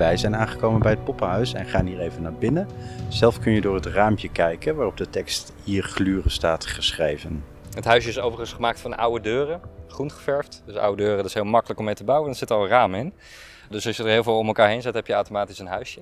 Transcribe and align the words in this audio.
Wij 0.00 0.16
zijn 0.16 0.36
aangekomen 0.36 0.80
bij 0.80 0.90
het 0.90 1.04
poppenhuis 1.04 1.52
en 1.52 1.66
gaan 1.66 1.86
hier 1.86 2.00
even 2.00 2.22
naar 2.22 2.34
binnen. 2.34 2.68
Zelf 3.08 3.38
kun 3.38 3.52
je 3.52 3.60
door 3.60 3.74
het 3.74 3.86
raampje 3.86 4.28
kijken 4.28 4.76
waarop 4.76 4.96
de 4.96 5.10
tekst 5.10 5.52
hier 5.64 5.82
gluren 5.82 6.30
staat 6.30 6.66
geschreven. 6.66 7.44
Het 7.74 7.84
huisje 7.84 8.08
is 8.08 8.18
overigens 8.18 8.52
gemaakt 8.52 8.80
van 8.80 8.96
oude 8.96 9.20
deuren, 9.20 9.60
groen 9.88 10.10
geverfd. 10.10 10.62
Dus 10.66 10.76
oude 10.76 10.96
deuren, 10.96 11.16
dat 11.16 11.26
is 11.26 11.34
heel 11.34 11.44
makkelijk 11.44 11.78
om 11.78 11.84
mee 11.84 11.94
te 11.94 12.04
bouwen. 12.04 12.30
Er 12.30 12.36
zit 12.36 12.50
al 12.50 12.62
een 12.62 12.68
raam 12.68 12.94
in. 12.94 13.12
Dus 13.68 13.86
als 13.86 13.96
je 13.96 14.02
er 14.02 14.08
heel 14.08 14.22
veel 14.22 14.38
om 14.38 14.46
elkaar 14.46 14.68
heen 14.68 14.82
zet, 14.82 14.94
heb 14.94 15.06
je 15.06 15.12
automatisch 15.12 15.58
een 15.58 15.66
huisje. 15.66 16.00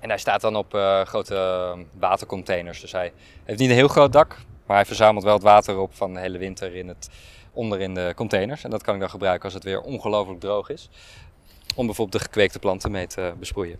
En 0.00 0.08
hij 0.08 0.18
staat 0.18 0.40
dan 0.40 0.56
op 0.56 0.74
uh, 0.74 1.00
grote 1.00 1.76
watercontainers. 1.98 2.80
Dus 2.80 2.92
hij 2.92 3.12
heeft 3.44 3.58
niet 3.58 3.70
een 3.70 3.76
heel 3.76 3.88
groot 3.88 4.12
dak, 4.12 4.36
maar 4.66 4.76
hij 4.76 4.86
verzamelt 4.86 5.24
wel 5.24 5.34
het 5.34 5.42
water 5.42 5.78
op 5.78 5.94
van 5.94 6.14
de 6.14 6.20
hele 6.20 6.38
winter 6.38 6.74
in 6.74 6.88
het, 6.88 7.10
onder 7.52 7.80
in 7.80 7.94
de 7.94 8.12
containers. 8.16 8.64
En 8.64 8.70
dat 8.70 8.82
kan 8.82 8.94
ik 8.94 9.00
dan 9.00 9.10
gebruiken 9.10 9.44
als 9.44 9.54
het 9.54 9.64
weer 9.64 9.80
ongelooflijk 9.80 10.40
droog 10.40 10.68
is. 10.68 10.90
Om 11.74 11.86
bijvoorbeeld 11.86 12.22
de 12.22 12.28
gekweekte 12.28 12.58
planten 12.58 12.90
mee 12.90 13.06
te 13.06 13.34
besproeien. 13.38 13.78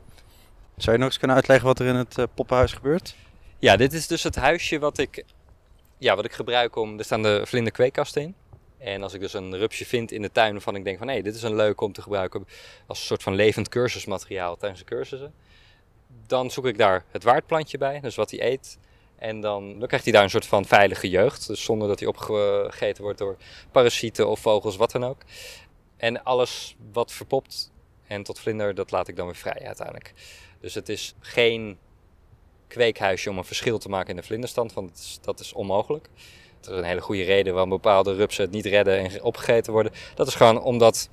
Zou 0.77 0.93
je 0.93 0.98
nog 0.98 1.09
eens 1.09 1.19
kunnen 1.19 1.37
uitleggen 1.37 1.66
wat 1.66 1.79
er 1.79 1.87
in 1.87 1.95
het 1.95 2.19
uh, 2.19 2.25
poppenhuis 2.35 2.73
gebeurt? 2.73 3.15
Ja, 3.59 3.77
dit 3.77 3.93
is 3.93 4.07
dus 4.07 4.23
het 4.23 4.35
huisje 4.35 4.79
wat 4.79 4.98
ik, 4.98 5.25
ja, 5.99 6.16
wat 6.16 6.25
ik 6.25 6.33
gebruik 6.33 6.77
om... 6.77 6.99
Er 6.99 7.05
staan 7.05 7.23
de 7.23 7.43
vlinderkweekkasten 7.45 8.23
in. 8.23 8.35
En 8.79 9.02
als 9.02 9.15
ik 9.15 9.21
dus 9.21 9.33
een 9.33 9.57
rupsje 9.57 9.87
vind 9.87 10.12
in 10.12 10.23
de 10.23 10.33
tuin 10.33 10.52
waarvan 10.52 10.77
ik 10.77 10.85
denk 10.85 10.99
van... 10.99 11.07
hé, 11.07 11.12
hey, 11.12 11.23
dit 11.23 11.35
is 11.35 11.43
een 11.43 11.55
leuk 11.55 11.80
om 11.80 11.93
te 11.93 12.02
gebruiken 12.02 12.47
als 12.87 12.99
een 12.99 13.07
soort 13.07 13.23
van 13.23 13.35
levend 13.35 13.69
cursusmateriaal 13.69 14.57
tijdens 14.57 14.80
de 14.80 14.87
cursussen. 14.87 15.35
Dan 16.27 16.51
zoek 16.51 16.66
ik 16.66 16.79
daar 16.79 17.05
het 17.11 17.23
waardplantje 17.23 17.79
bij, 17.79 18.01
dus 18.01 18.15
wat 18.15 18.30
hij 18.30 18.43
eet. 18.43 18.79
En 19.16 19.41
dan, 19.41 19.79
dan 19.79 19.87
krijgt 19.87 20.05
hij 20.05 20.15
daar 20.15 20.23
een 20.23 20.30
soort 20.30 20.47
van 20.47 20.65
veilige 20.65 21.09
jeugd. 21.09 21.47
Dus 21.47 21.65
zonder 21.65 21.88
dat 21.88 21.99
hij 21.99 22.09
opgegeten 22.09 23.02
wordt 23.02 23.19
door 23.19 23.37
parasieten 23.73 24.29
of 24.29 24.41
vogels, 24.41 24.77
wat 24.77 24.91
dan 24.91 25.05
ook. 25.05 25.23
En 25.97 26.24
alles 26.24 26.77
wat 26.93 27.13
verpopt 27.13 27.73
en 28.07 28.23
tot 28.23 28.41
vlinder, 28.41 28.75
dat 28.75 28.91
laat 28.91 29.09
ik 29.09 29.17
dan 29.17 29.27
weer 29.27 29.37
vrij 29.37 29.67
uiteindelijk. 29.67 30.13
Dus 30.61 30.75
het 30.75 30.89
is 30.89 31.15
geen 31.21 31.79
kweekhuisje 32.69 33.30
om 33.30 33.38
een 33.38 33.45
verschil 33.45 33.79
te 33.79 33.88
maken 33.88 34.11
in 34.11 34.16
de 34.16 34.23
vlinderstand, 34.23 34.73
want 34.73 34.88
dat 34.88 34.99
is, 34.99 35.19
dat 35.23 35.41
is 35.41 35.52
onmogelijk. 35.52 36.09
Er 36.63 36.71
is 36.71 36.79
een 36.79 36.85
hele 36.85 37.01
goede 37.01 37.23
reden 37.23 37.52
waarom 37.52 37.71
bepaalde 37.71 38.15
rupsen 38.15 38.45
het 38.45 38.52
niet 38.52 38.66
redden 38.66 38.99
en 38.99 39.23
opgegeten 39.23 39.73
worden. 39.73 39.93
Dat 40.15 40.27
is 40.27 40.35
gewoon 40.35 40.63
omdat 40.63 41.09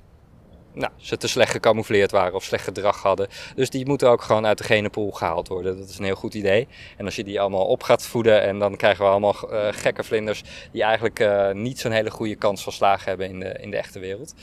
nou, 0.74 0.92
ze 0.96 1.16
te 1.16 1.28
slecht 1.28 1.50
gecamoufleerd 1.50 2.10
waren 2.10 2.34
of 2.34 2.44
slecht 2.44 2.64
gedrag 2.64 3.02
hadden. 3.02 3.28
Dus 3.54 3.70
die 3.70 3.86
moeten 3.86 4.08
ook 4.08 4.22
gewoon 4.22 4.46
uit 4.46 4.58
de 4.58 4.64
genepool 4.64 5.10
gehaald 5.10 5.48
worden. 5.48 5.78
Dat 5.78 5.88
is 5.88 5.98
een 5.98 6.04
heel 6.04 6.14
goed 6.14 6.34
idee. 6.34 6.68
En 6.96 7.04
als 7.04 7.16
je 7.16 7.24
die 7.24 7.40
allemaal 7.40 7.66
op 7.66 7.82
gaat 7.82 8.06
voeden 8.06 8.42
en 8.42 8.58
dan 8.58 8.76
krijgen 8.76 9.04
we 9.04 9.10
allemaal 9.10 9.36
uh, 9.50 9.68
gekke 9.70 10.04
vlinders 10.04 10.42
die 10.72 10.82
eigenlijk 10.82 11.20
uh, 11.20 11.50
niet 11.50 11.80
zo'n 11.80 11.92
hele 11.92 12.10
goede 12.10 12.36
kans 12.36 12.62
van 12.62 12.72
slagen 12.72 13.08
hebben 13.08 13.28
in 13.28 13.40
de, 13.40 13.56
in 13.60 13.70
de 13.70 13.76
echte 13.76 13.98
wereld. 13.98 14.34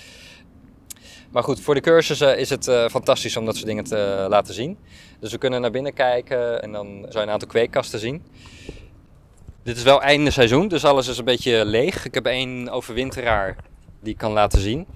Maar 1.32 1.44
goed, 1.44 1.60
voor 1.60 1.74
de 1.74 1.82
cursussen 1.82 2.38
is 2.38 2.50
het 2.50 2.68
uh, 2.68 2.88
fantastisch 2.88 3.38
om 3.38 3.46
dat 3.46 3.56
soort 3.56 3.68
dingen 3.68 3.84
te 3.84 4.26
laten 4.30 4.54
zien. 4.54 4.78
Dus 5.20 5.32
we 5.32 5.38
kunnen 5.38 5.62
naar 5.62 5.72
binnen 5.72 5.94
kijken 5.94 6.62
en 6.62 6.72
dan 6.72 6.88
zou 6.88 7.14
je 7.14 7.20
een 7.20 7.30
aantal 7.30 7.48
kweekkasten 7.48 8.00
zien. 8.00 8.24
Dit 9.64 9.78
is 9.78 9.84
wel 9.84 10.02
einde 10.02 10.32
seizoen, 10.32 10.68
dus 10.68 10.86
alles 10.86 11.08
is 11.08 11.18
een 11.18 11.26
beetje 11.26 11.66
leeg. 11.66 12.06
Ik 12.06 12.14
heb 12.14 12.26
één 12.26 12.70
overwinteraar 12.70 13.56
die 14.00 14.12
ik 14.12 14.18
kan 14.18 14.32
laten 14.32 14.60
zien. 14.60 14.88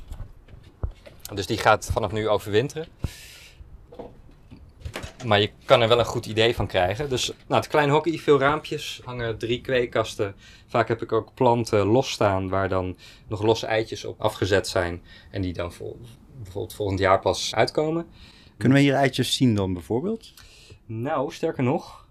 Dus 1.34 1.45
die 1.45 1.58
gaat 1.58 1.89
vanaf 1.94 2.11
nu 2.11 2.30
overwinteren. 2.30 2.88
Maar 5.26 5.42
je 5.42 5.50
kan 5.66 5.81
er 5.81 5.88
wel 5.88 6.00
een 6.00 6.06
goed 6.06 6.26
idee 6.26 6.56
van 6.56 6.67
krijgen. 6.67 7.09
Dus 7.09 7.28
nou, 7.48 7.61
het 7.61 7.70
klein 7.70 7.89
hockey, 7.89 8.17
veel 8.17 8.39
raampjes, 8.39 9.02
hangen 9.04 9.38
drie 9.38 9.61
kweekkasten. 9.61 10.36
Vaak 10.67 10.88
heb 10.88 11.02
ik 11.02 11.11
ook 11.11 11.34
planten 11.34 11.86
losstaan 11.86 12.50
waar 12.50 12.70
dan 12.70 12.98
nog 13.28 13.42
losse 13.42 13.66
eitjes 13.66 14.06
op 14.06 14.22
afgezet 14.22 14.67
zijn. 14.67 15.04
En 15.31 15.42
die 15.42 15.54
dan 15.54 15.73
vol, 15.73 16.00
bijvoorbeeld 16.44 16.73
volgend 16.73 16.99
jaar 16.99 17.19
pas 17.19 17.55
uitkomen. 17.55 18.08
Kunnen 18.58 18.77
we 18.77 18.83
hier 18.83 18.94
eitjes 18.94 19.36
zien 19.36 19.55
dan 19.55 19.73
bijvoorbeeld? 19.73 20.33
Nou, 20.86 21.31
sterker 21.31 21.63
nog. 21.63 22.03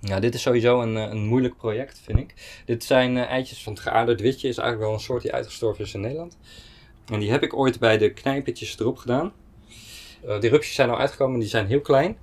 Nou, 0.00 0.20
dit 0.20 0.34
is 0.34 0.42
sowieso 0.42 0.80
een, 0.80 0.94
een 0.94 1.26
moeilijk 1.26 1.56
project, 1.56 2.00
vind 2.04 2.18
ik. 2.18 2.62
Dit 2.64 2.84
zijn 2.84 3.16
uh, 3.16 3.22
eitjes 3.22 3.62
van 3.62 3.72
het 3.72 3.82
geaarderd 3.82 4.20
witje. 4.20 4.48
Is 4.48 4.58
eigenlijk 4.58 4.88
wel 4.88 4.98
een 4.98 5.04
soort 5.04 5.22
die 5.22 5.32
uitgestorven 5.32 5.84
is 5.84 5.94
in 5.94 6.00
Nederland. 6.00 6.38
En 7.06 7.20
die 7.20 7.30
heb 7.30 7.42
ik 7.42 7.56
ooit 7.56 7.78
bij 7.78 7.98
de 7.98 8.12
knijpertjes 8.12 8.78
erop 8.78 8.96
gedaan. 8.96 9.32
Uh, 10.24 10.40
die 10.40 10.50
rupsjes 10.50 10.74
zijn 10.74 10.90
al 10.90 10.98
uitgekomen, 10.98 11.40
die 11.40 11.48
zijn 11.48 11.66
heel 11.66 11.80
klein. 11.80 12.16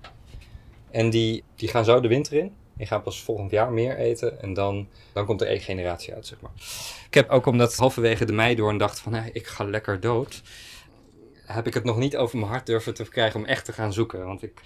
En 0.92 1.10
die, 1.10 1.44
die 1.56 1.70
gaan 1.70 1.86
zo 1.86 2.00
de 2.00 2.08
winter 2.08 2.34
in. 2.34 2.54
Die 2.78 2.88
gaan 2.88 3.02
pas 3.02 3.22
volgend 3.22 3.52
jaar 3.52 3.72
meer 3.72 3.98
eten. 3.98 4.42
En 4.42 4.54
dan, 4.54 4.88
dan 5.14 5.26
komt 5.26 5.42
er 5.42 5.48
één 5.48 5.62
generatie 5.62 6.14
uit, 6.14 6.28
zeg 6.28 6.42
maar. 6.42 6.52
Ik 7.08 7.14
heb 7.14 7.30
ook 7.30 7.46
omdat 7.46 7.76
halverwege 7.76 8.26
de 8.26 8.34
meidoorn 8.34 8.78
dacht 8.78 9.00
van... 9.00 9.16
ik 9.34 9.48
ga 9.48 9.64
lekker 9.64 10.00
dood. 10.00 10.42
Heb 11.52 11.68
ik 11.68 11.74
het 11.74 11.84
nog 11.84 11.98
niet 11.98 12.18
over 12.18 12.38
mijn 12.38 12.52
hart 12.52 12.66
durven 12.66 12.94
te 12.94 13.10
krijgen 13.10 13.40
om 13.40 13.46
echt 13.46 13.66
te 13.66 13.74
gaan 13.74 13.94
zoeken. 13.94 14.26
Want 14.26 14.44
ik... 14.44 14.62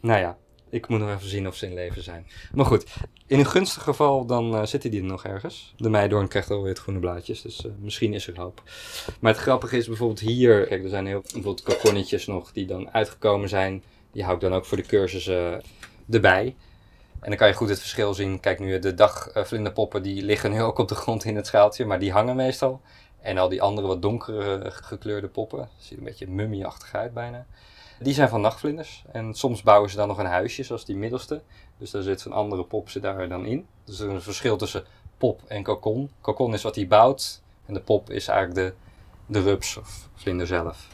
Nou 0.00 0.20
ja, 0.20 0.36
ik 0.70 0.88
moet 0.88 0.98
nog 0.98 1.10
even 1.10 1.28
zien 1.28 1.46
of 1.48 1.56
ze 1.56 1.66
in 1.66 1.74
leven 1.74 2.02
zijn. 2.02 2.26
Maar 2.52 2.66
goed, 2.66 2.86
in 3.26 3.38
een 3.38 3.46
gunstig 3.46 3.82
geval 3.82 4.26
dan 4.26 4.54
uh, 4.54 4.64
zitten 4.64 4.90
die 4.90 5.00
er 5.00 5.06
nog 5.06 5.24
ergens. 5.24 5.74
De 5.76 5.88
meidoorn 5.88 6.28
krijgt 6.28 6.50
alweer 6.50 6.68
het 6.68 6.78
groene 6.78 7.00
blaadjes, 7.00 7.42
dus 7.42 7.64
uh, 7.64 7.72
misschien 7.78 8.14
is 8.14 8.26
er 8.26 8.38
hoop. 8.38 8.62
Maar 9.20 9.32
het 9.32 9.42
grappige 9.42 9.76
is 9.76 9.86
bijvoorbeeld 9.86 10.20
hier, 10.20 10.66
kijk 10.66 10.82
er 10.82 10.88
zijn 10.88 11.06
heel 11.06 11.20
bijvoorbeeld 11.20 11.62
kokonnetjes 11.62 12.26
nog 12.26 12.52
die 12.52 12.66
dan 12.66 12.90
uitgekomen 12.90 13.48
zijn. 13.48 13.82
Die 14.12 14.22
hou 14.22 14.34
ik 14.34 14.40
dan 14.40 14.54
ook 14.54 14.64
voor 14.64 14.76
de 14.76 14.86
cursussen 14.86 15.62
erbij. 16.10 16.56
En 17.20 17.30
dan 17.30 17.38
kan 17.38 17.48
je 17.48 17.54
goed 17.54 17.68
het 17.68 17.80
verschil 17.80 18.14
zien. 18.14 18.40
Kijk 18.40 18.58
nu, 18.58 18.78
de 18.78 18.94
dagvlinderpoppen 18.94 20.02
die 20.02 20.22
liggen 20.22 20.50
nu 20.50 20.62
ook 20.62 20.78
op 20.78 20.88
de 20.88 20.94
grond 20.94 21.24
in 21.24 21.36
het 21.36 21.46
schaaltje, 21.46 21.84
maar 21.84 21.98
die 21.98 22.12
hangen 22.12 22.36
meestal. 22.36 22.80
En 23.24 23.38
al 23.38 23.48
die 23.48 23.62
andere 23.62 23.86
wat 23.86 24.02
donkere 24.02 24.70
gekleurde 24.70 25.28
poppen, 25.28 25.68
ziet 25.78 25.98
een 25.98 26.04
beetje 26.04 26.28
mummieachtig 26.28 26.94
uit 26.94 27.14
bijna. 27.14 27.46
Die 27.98 28.14
zijn 28.14 28.28
van 28.28 28.40
nachtvlinders. 28.40 29.04
En 29.12 29.34
soms 29.34 29.62
bouwen 29.62 29.90
ze 29.90 29.96
dan 29.96 30.08
nog 30.08 30.18
een 30.18 30.26
huisje, 30.26 30.62
zoals 30.62 30.84
die 30.84 30.96
middelste. 30.96 31.42
Dus 31.78 31.90
daar 31.90 32.02
zit 32.02 32.24
een 32.24 32.32
andere 32.32 32.64
pop 32.64 32.88
ze 32.88 33.00
daar 33.00 33.28
dan 33.28 33.46
in. 33.46 33.66
Dus 33.84 34.00
er 34.00 34.06
is 34.08 34.14
een 34.14 34.22
verschil 34.22 34.56
tussen 34.56 34.84
pop 35.18 35.42
en 35.46 35.62
kokon. 35.62 36.10
Kokon 36.20 36.54
is 36.54 36.62
wat 36.62 36.74
hij 36.74 36.86
bouwt. 36.86 37.42
En 37.66 37.74
de 37.74 37.80
pop 37.80 38.10
is 38.10 38.28
eigenlijk 38.28 38.58
de, 38.58 38.74
de 39.26 39.42
rups 39.42 39.76
of 39.76 40.08
vlinder 40.14 40.46
zelf. 40.46 40.88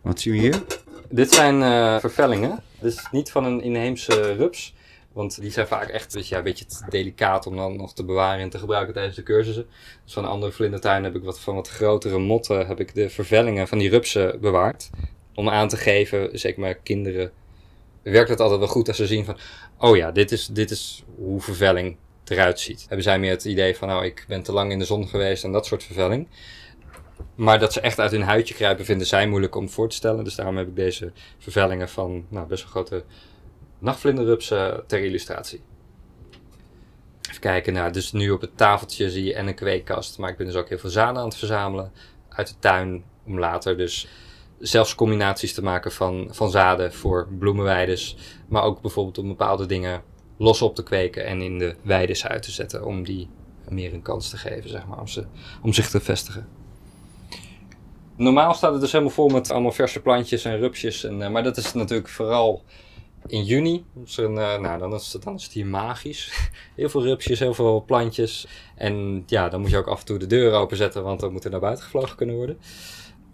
Wat 0.00 0.20
zien 0.20 0.32
we 0.32 0.38
hier? 0.38 0.62
Dit 1.08 1.32
zijn 1.32 1.60
uh, 1.60 1.98
vervellingen. 1.98 2.62
Dit 2.80 2.92
is 2.92 3.08
niet 3.10 3.30
van 3.30 3.44
een 3.44 3.60
inheemse 3.60 4.32
rups. 4.32 4.74
Want 5.12 5.40
die 5.40 5.50
zijn 5.50 5.66
vaak 5.66 5.88
echt 5.88 6.14
weet 6.14 6.28
je, 6.28 6.36
een 6.36 6.42
beetje 6.42 6.64
te 6.64 6.84
delicaat 6.88 7.46
om 7.46 7.56
dan 7.56 7.76
nog 7.76 7.94
te 7.94 8.04
bewaren 8.04 8.40
en 8.40 8.50
te 8.50 8.58
gebruiken 8.58 8.94
tijdens 8.94 9.16
de 9.16 9.22
cursussen. 9.22 9.66
Dus 10.04 10.12
van 10.12 10.24
andere 10.24 10.52
vlindertuin 10.52 11.04
heb 11.04 11.14
ik 11.14 11.22
wat 11.22 11.40
van 11.40 11.54
wat 11.54 11.68
grotere 11.68 12.18
motten, 12.18 12.66
heb 12.66 12.80
ik 12.80 12.94
de 12.94 13.10
vervellingen 13.10 13.68
van 13.68 13.78
die 13.78 13.90
rupsen 13.90 14.40
bewaard. 14.40 14.90
Om 15.34 15.48
aan 15.48 15.68
te 15.68 15.76
geven, 15.76 16.38
zeker 16.38 16.60
maar 16.60 16.74
kinderen, 16.74 17.32
werkt 18.02 18.28
het 18.28 18.40
altijd 18.40 18.58
wel 18.58 18.68
goed 18.68 18.88
als 18.88 18.96
ze 18.96 19.06
zien 19.06 19.24
van, 19.24 19.36
oh 19.78 19.96
ja, 19.96 20.10
dit 20.10 20.32
is, 20.32 20.46
dit 20.46 20.70
is 20.70 21.04
hoe 21.16 21.40
vervelling 21.40 21.96
eruit 22.24 22.60
ziet. 22.60 22.80
Hebben 22.80 23.02
zij 23.02 23.18
meer 23.18 23.30
het 23.30 23.44
idee 23.44 23.76
van, 23.76 23.88
nou, 23.88 24.04
ik 24.04 24.24
ben 24.28 24.42
te 24.42 24.52
lang 24.52 24.72
in 24.72 24.78
de 24.78 24.84
zon 24.84 25.08
geweest 25.08 25.44
en 25.44 25.52
dat 25.52 25.66
soort 25.66 25.84
vervelling. 25.84 26.28
Maar 27.34 27.58
dat 27.58 27.72
ze 27.72 27.80
echt 27.80 27.98
uit 27.98 28.10
hun 28.10 28.22
huidje 28.22 28.54
kruipen, 28.54 28.84
vinden 28.84 29.06
zij 29.06 29.26
moeilijk 29.26 29.54
om 29.54 29.68
voor 29.68 29.88
te 29.88 29.96
stellen. 29.96 30.24
Dus 30.24 30.34
daarom 30.34 30.56
heb 30.56 30.68
ik 30.68 30.76
deze 30.76 31.12
vervellingen 31.38 31.88
van 31.88 32.26
nou, 32.28 32.46
best 32.46 32.62
wel 32.62 32.70
grote 32.70 33.04
nachtvlinderrupsen 33.82 34.84
ter 34.86 35.04
illustratie. 35.04 35.60
Even 37.28 37.40
kijken, 37.40 37.72
nou, 37.72 37.92
dus 37.92 38.12
nu 38.12 38.30
op 38.30 38.40
het 38.40 38.56
tafeltje 38.56 39.10
zie 39.10 39.24
je 39.24 39.34
en 39.34 39.46
een 39.46 39.54
kweekkast. 39.54 40.18
Maar 40.18 40.30
ik 40.30 40.36
ben 40.36 40.46
dus 40.46 40.54
ook 40.54 40.68
heel 40.68 40.78
veel 40.78 40.90
zaden 40.90 41.16
aan 41.16 41.28
het 41.28 41.36
verzamelen 41.36 41.92
uit 42.28 42.48
de 42.48 42.54
tuin. 42.58 43.04
Om 43.26 43.38
later 43.38 43.76
dus 43.76 44.08
zelfs 44.58 44.94
combinaties 44.94 45.54
te 45.54 45.62
maken 45.62 45.92
van, 45.92 46.28
van 46.30 46.50
zaden 46.50 46.92
voor 46.92 47.28
bloemenweides. 47.38 48.16
Maar 48.48 48.62
ook 48.62 48.80
bijvoorbeeld 48.80 49.18
om 49.18 49.28
bepaalde 49.28 49.66
dingen 49.66 50.02
los 50.36 50.62
op 50.62 50.74
te 50.74 50.82
kweken 50.82 51.24
en 51.24 51.40
in 51.40 51.58
de 51.58 51.76
weides 51.82 52.26
uit 52.26 52.42
te 52.42 52.50
zetten. 52.50 52.84
Om 52.84 53.04
die 53.04 53.28
meer 53.68 53.94
een 53.94 54.02
kans 54.02 54.30
te 54.30 54.36
geven, 54.36 54.70
zeg 54.70 54.86
maar, 54.86 55.00
om, 55.00 55.08
ze, 55.08 55.24
om 55.62 55.72
zich 55.72 55.90
te 55.90 56.00
vestigen. 56.00 56.48
Normaal 58.16 58.54
staat 58.54 58.72
het 58.72 58.80
dus 58.80 58.92
helemaal 58.92 59.12
vol 59.12 59.28
met 59.28 59.50
allemaal 59.50 59.72
verse 59.72 60.00
plantjes 60.00 60.44
en 60.44 60.58
rupsjes. 60.58 61.04
En, 61.04 61.20
uh, 61.20 61.28
maar 61.28 61.42
dat 61.42 61.56
is 61.56 61.72
natuurlijk 61.72 62.08
vooral 62.08 62.64
in 63.26 63.44
juni. 63.44 63.84
Een, 64.16 64.34
uh, 64.34 64.58
nou, 64.58 64.78
dan, 64.78 64.94
is 64.94 65.12
het, 65.12 65.22
dan 65.22 65.34
is 65.34 65.44
het 65.44 65.52
hier 65.52 65.66
magisch. 65.66 66.50
heel 66.76 66.88
veel 66.88 67.02
rupsjes, 67.02 67.38
heel 67.38 67.54
veel 67.54 67.84
plantjes. 67.86 68.46
En 68.76 69.22
ja, 69.26 69.48
dan 69.48 69.60
moet 69.60 69.70
je 69.70 69.76
ook 69.76 69.86
af 69.86 70.00
en 70.00 70.06
toe 70.06 70.18
de 70.18 70.26
deur 70.26 70.52
openzetten, 70.52 71.02
want 71.02 71.20
dan 71.20 71.32
moet 71.32 71.44
er 71.44 71.50
naar 71.50 71.60
buiten 71.60 71.84
gevlogen 71.84 72.16
kunnen 72.16 72.36
worden. 72.36 72.58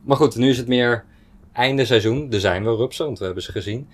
Maar 0.02 0.17
goed, 0.17 0.37
nu 0.37 0.49
is 0.49 0.56
het 0.58 0.69
meer 0.69 1.05
einde 1.52 1.85
seizoen. 1.85 2.32
Er 2.32 2.40
zijn 2.40 2.64
wel 2.64 2.76
rupsen, 2.76 3.05
want 3.05 3.19
we 3.19 3.25
hebben 3.25 3.43
ze 3.43 3.52
gezien. 3.52 3.88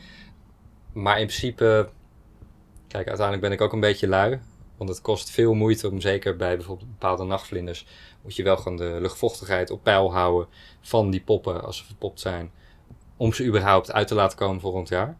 Maar 0.93 1.21
in 1.21 1.27
principe, 1.27 1.89
kijk, 2.89 3.07
uiteindelijk 3.07 3.41
ben 3.41 3.53
ik 3.53 3.61
ook 3.61 3.73
een 3.73 3.81
beetje 3.81 4.09
lui. 4.09 4.41
Want 4.77 4.91
het 4.91 5.01
kost 5.01 5.31
veel 5.31 5.55
moeite 5.55 5.91
om, 5.91 6.01
zeker 6.01 6.37
bij 6.37 6.57
bijvoorbeeld 6.57 6.91
bepaalde 6.91 7.25
nachtvlinders, 7.25 7.87
moet 8.23 8.37
je 8.37 8.43
wel 8.43 8.57
gewoon 8.57 8.77
de 8.77 8.97
luchtvochtigheid 9.01 9.71
op 9.71 9.83
peil 9.83 10.13
houden 10.13 10.49
van 10.81 11.11
die 11.11 11.21
poppen 11.21 11.63
als 11.63 11.77
ze 11.77 11.85
verpopt 11.85 12.21
zijn. 12.21 12.51
Om 13.17 13.33
ze 13.33 13.45
überhaupt 13.45 13.93
uit 13.93 14.09
te 14.09 14.15
laten 14.15 14.39
komen 14.39 14.61
volgend 14.61 14.89
jaar. 14.89 15.17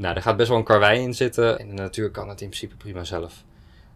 Nou, 0.00 0.14
er 0.16 0.22
gaat 0.22 0.36
best 0.36 0.48
wel 0.48 0.58
een 0.58 0.64
karwei 0.64 1.00
in 1.00 1.14
zitten. 1.14 1.58
En 1.58 1.68
de 1.68 1.74
natuur 1.74 2.10
kan 2.10 2.28
het 2.28 2.40
in 2.40 2.46
principe 2.46 2.76
prima 2.76 3.04
zelf. 3.04 3.44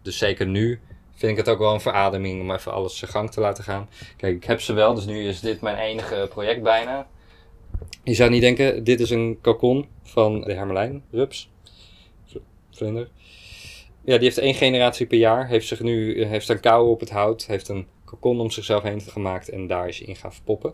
Dus 0.01 0.17
zeker 0.17 0.47
nu 0.47 0.79
vind 1.11 1.31
ik 1.31 1.37
het 1.37 1.49
ook 1.49 1.59
wel 1.59 1.73
een 1.73 1.81
verademing 1.81 2.41
om 2.41 2.51
even 2.51 2.71
alles 2.71 2.97
zijn 2.97 3.11
gang 3.11 3.31
te 3.31 3.39
laten 3.39 3.63
gaan. 3.63 3.89
Kijk, 4.17 4.35
ik 4.35 4.43
heb 4.43 4.61
ze 4.61 4.73
wel, 4.73 4.93
dus 4.93 5.05
nu 5.05 5.27
is 5.27 5.39
dit 5.39 5.61
mijn 5.61 5.77
enige 5.77 6.27
project 6.29 6.63
bijna. 6.63 7.07
Je 8.03 8.13
zou 8.13 8.29
niet 8.29 8.41
denken, 8.41 8.83
dit 8.83 8.99
is 8.99 9.09
een 9.09 9.37
kokon 9.41 9.87
van 10.03 10.41
de 10.41 10.53
hermelijn, 10.53 11.03
rups, 11.11 11.49
vlinder. 12.71 13.09
Ja, 14.03 14.15
die 14.15 14.23
heeft 14.23 14.37
één 14.37 14.53
generatie 14.53 15.05
per 15.05 15.17
jaar, 15.17 15.47
heeft 15.47 15.67
zich 15.67 15.79
nu, 15.79 16.25
heeft 16.25 16.49
een 16.49 16.59
kou 16.59 16.89
op 16.89 16.99
het 16.99 17.09
hout, 17.09 17.45
heeft 17.45 17.67
een 17.67 17.87
kokon 18.05 18.39
om 18.39 18.51
zichzelf 18.51 18.83
heen 18.83 19.01
gemaakt 19.01 19.49
en 19.49 19.67
daar 19.67 19.87
is 19.87 20.01
in 20.01 20.15
gaan 20.15 20.33
verpoppen. 20.33 20.73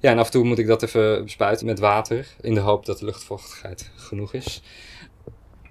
Ja, 0.00 0.10
en 0.10 0.18
af 0.18 0.26
en 0.26 0.32
toe 0.32 0.44
moet 0.44 0.58
ik 0.58 0.66
dat 0.66 0.82
even 0.82 1.24
bespuiten 1.24 1.66
met 1.66 1.78
water, 1.78 2.26
in 2.40 2.54
de 2.54 2.60
hoop 2.60 2.86
dat 2.86 2.98
de 2.98 3.04
luchtvochtigheid 3.04 3.90
genoeg 3.96 4.32
is. 4.32 4.62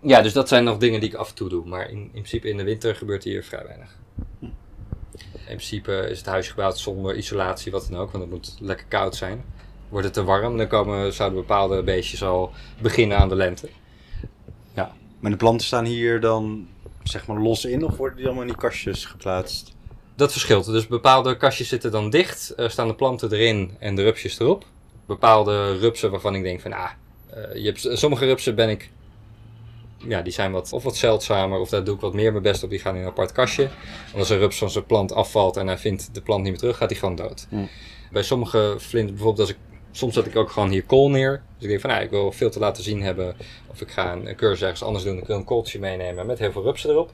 Ja, 0.01 0.21
dus 0.21 0.33
dat 0.33 0.47
zijn 0.47 0.63
nog 0.63 0.77
dingen 0.77 0.99
die 0.99 1.09
ik 1.09 1.15
af 1.15 1.29
en 1.29 1.35
toe 1.35 1.49
doe. 1.49 1.65
Maar 1.65 1.89
in, 1.89 1.97
in 1.97 2.09
principe 2.11 2.49
in 2.49 2.57
de 2.57 2.63
winter 2.63 2.95
gebeurt 2.95 3.23
hier 3.23 3.43
vrij 3.43 3.65
weinig. 3.65 3.97
In 5.31 5.55
principe 5.55 6.07
is 6.09 6.17
het 6.17 6.27
huis 6.27 6.47
gebouwd 6.49 6.77
zonder 6.77 7.15
isolatie, 7.15 7.71
wat 7.71 7.87
dan 7.89 7.99
ook. 7.99 8.11
Want 8.11 8.23
het 8.23 8.33
moet 8.33 8.55
lekker 8.59 8.85
koud 8.85 9.15
zijn. 9.15 9.43
Wordt 9.89 10.05
het 10.05 10.13
te 10.13 10.23
warm, 10.23 10.57
dan 10.57 10.67
komen, 10.67 11.13
zouden 11.13 11.39
bepaalde 11.39 11.83
beestjes 11.83 12.23
al 12.23 12.51
beginnen 12.81 13.17
aan 13.17 13.29
de 13.29 13.35
lente. 13.35 13.69
Maar 15.19 15.31
de 15.31 15.37
planten 15.37 15.65
staan 15.65 15.85
hier 15.85 16.19
dan 16.19 16.67
zeg 17.03 17.27
maar 17.27 17.37
los 17.37 17.65
in 17.65 17.83
of 17.83 17.97
worden 17.97 18.17
die 18.17 18.25
allemaal 18.25 18.43
in 18.43 18.49
die 18.49 18.57
kastjes 18.57 19.05
geplaatst? 19.05 19.75
Dat 20.19 20.31
verschilt. 20.31 20.65
Dus 20.65 20.87
bepaalde 20.87 21.37
kastjes 21.37 21.67
zitten 21.67 21.91
dan 21.91 22.09
dicht, 22.09 22.49
eh, 22.49 22.69
staan 22.69 22.87
de 22.87 22.95
planten 22.95 23.31
erin 23.31 23.75
en 23.79 23.95
de 23.95 24.03
rupsjes 24.03 24.39
erop. 24.39 24.65
Bepaalde 25.05 25.77
rupsen 25.77 26.11
waarvan 26.11 26.35
ik 26.35 26.43
denk 26.43 26.61
van, 26.61 26.73
ah, 26.73 26.89
eh, 27.29 27.55
je 27.55 27.65
hebt, 27.65 27.87
sommige 27.99 28.25
rupsen 28.25 28.55
ben 28.55 28.69
ik, 28.69 28.89
ja, 29.97 30.21
die 30.21 30.33
zijn 30.33 30.51
wat, 30.51 30.73
of 30.73 30.83
wat 30.83 30.97
zeldzamer, 30.97 31.59
of 31.59 31.69
daar 31.69 31.83
doe 31.83 31.95
ik 31.95 32.01
wat 32.01 32.13
meer 32.13 32.31
mijn 32.31 32.43
best 32.43 32.63
op, 32.63 32.69
die 32.69 32.79
gaan 32.79 32.95
in 32.95 33.01
een 33.01 33.07
apart 33.07 33.31
kastje. 33.31 33.63
En 34.13 34.19
als 34.19 34.29
een 34.29 34.37
rups 34.37 34.57
van 34.57 34.69
zijn 34.69 34.85
plant 34.85 35.13
afvalt 35.13 35.57
en 35.57 35.67
hij 35.67 35.77
vindt 35.77 36.13
de 36.13 36.21
plant 36.21 36.41
niet 36.41 36.51
meer 36.51 36.59
terug, 36.59 36.77
gaat 36.77 36.89
hij 36.89 36.99
gewoon 36.99 37.15
dood. 37.15 37.47
Bij 38.11 38.23
sommige 38.23 38.75
vlinders, 38.77 39.15
bijvoorbeeld 39.15 39.47
als 39.47 39.57
ik, 39.57 39.63
soms 39.91 40.13
zet 40.13 40.25
ik 40.25 40.35
ook 40.35 40.51
gewoon 40.51 40.69
hier 40.69 40.83
kool 40.83 41.09
neer. 41.09 41.41
Dus 41.53 41.63
ik 41.63 41.69
denk 41.69 41.81
van, 41.81 41.89
nou, 41.89 42.03
ik 42.03 42.09
wil 42.09 42.31
veel 42.31 42.49
te 42.49 42.59
laten 42.59 42.83
zien 42.83 43.01
hebben, 43.01 43.35
of 43.67 43.81
ik 43.81 43.91
ga 43.91 44.11
een, 44.13 44.27
een 44.27 44.35
cursus 44.35 44.61
ergens 44.61 44.83
anders 44.83 45.03
doen, 45.03 45.17
ik 45.17 45.27
wil 45.27 45.37
een 45.37 45.43
kooltje 45.43 45.79
meenemen 45.79 46.25
met 46.25 46.39
heel 46.39 46.51
veel 46.51 46.63
rupsen 46.63 46.89
erop. 46.89 47.11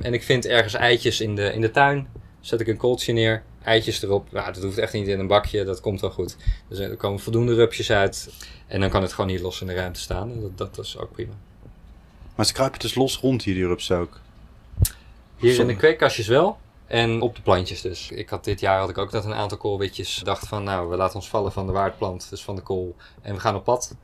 En 0.00 0.14
ik 0.14 0.22
vind 0.22 0.46
ergens 0.46 0.74
eitjes 0.74 1.20
in 1.20 1.34
de, 1.34 1.52
in 1.52 1.60
de 1.60 1.70
tuin, 1.70 2.08
zet 2.46 2.60
ik 2.60 2.66
een 2.66 2.76
kooltje 2.76 3.12
neer, 3.12 3.42
eitjes 3.62 4.02
erop. 4.02 4.32
Nou, 4.32 4.52
dat 4.52 4.62
hoeft 4.62 4.78
echt 4.78 4.92
niet 4.92 5.08
in 5.08 5.18
een 5.18 5.26
bakje, 5.26 5.64
dat 5.64 5.80
komt 5.80 6.00
wel 6.00 6.10
goed. 6.10 6.36
Dus 6.68 6.78
er 6.78 6.96
komen 6.96 7.20
voldoende 7.20 7.54
rupsjes 7.54 7.90
uit. 7.90 8.28
En 8.66 8.80
dan 8.80 8.90
kan 8.90 9.02
het 9.02 9.12
gewoon 9.12 9.30
hier 9.30 9.40
los 9.40 9.60
in 9.60 9.66
de 9.66 9.74
ruimte 9.74 10.00
staan. 10.00 10.32
En 10.32 10.40
dat, 10.40 10.74
dat 10.74 10.84
is 10.84 10.98
ook 10.98 11.12
prima. 11.12 11.32
Maar 12.34 12.46
ze 12.46 12.52
kruipen 12.52 12.80
dus 12.80 12.94
los 12.94 13.18
rond 13.18 13.42
hier, 13.42 13.54
die 13.54 13.66
rups 13.66 13.90
ook. 13.90 14.20
Hier 15.36 15.60
in 15.60 15.66
de 15.66 15.76
kweekkastjes 15.76 16.26
wel. 16.26 16.58
En 16.86 17.20
op 17.20 17.36
de 17.36 17.42
plantjes 17.42 17.80
dus. 17.80 18.10
Ik 18.10 18.28
had 18.28 18.44
dit 18.44 18.60
jaar 18.60 18.78
had 18.78 18.88
ik 18.88 18.98
ook 18.98 19.10
dat 19.10 19.24
een 19.24 19.34
aantal 19.34 19.58
koolwitjes 19.58 20.20
dacht 20.24 20.48
van 20.48 20.64
nou, 20.64 20.88
we 20.88 20.96
laten 20.96 21.14
ons 21.14 21.28
vallen 21.28 21.52
van 21.52 21.66
de 21.66 21.72
waardplant, 21.72 22.30
dus 22.30 22.42
van 22.42 22.54
de 22.54 22.62
kool. 22.62 22.96
En 23.22 23.34
we 23.34 23.40
gaan 23.40 23.54
op 23.54 23.64
pad. 23.64 23.94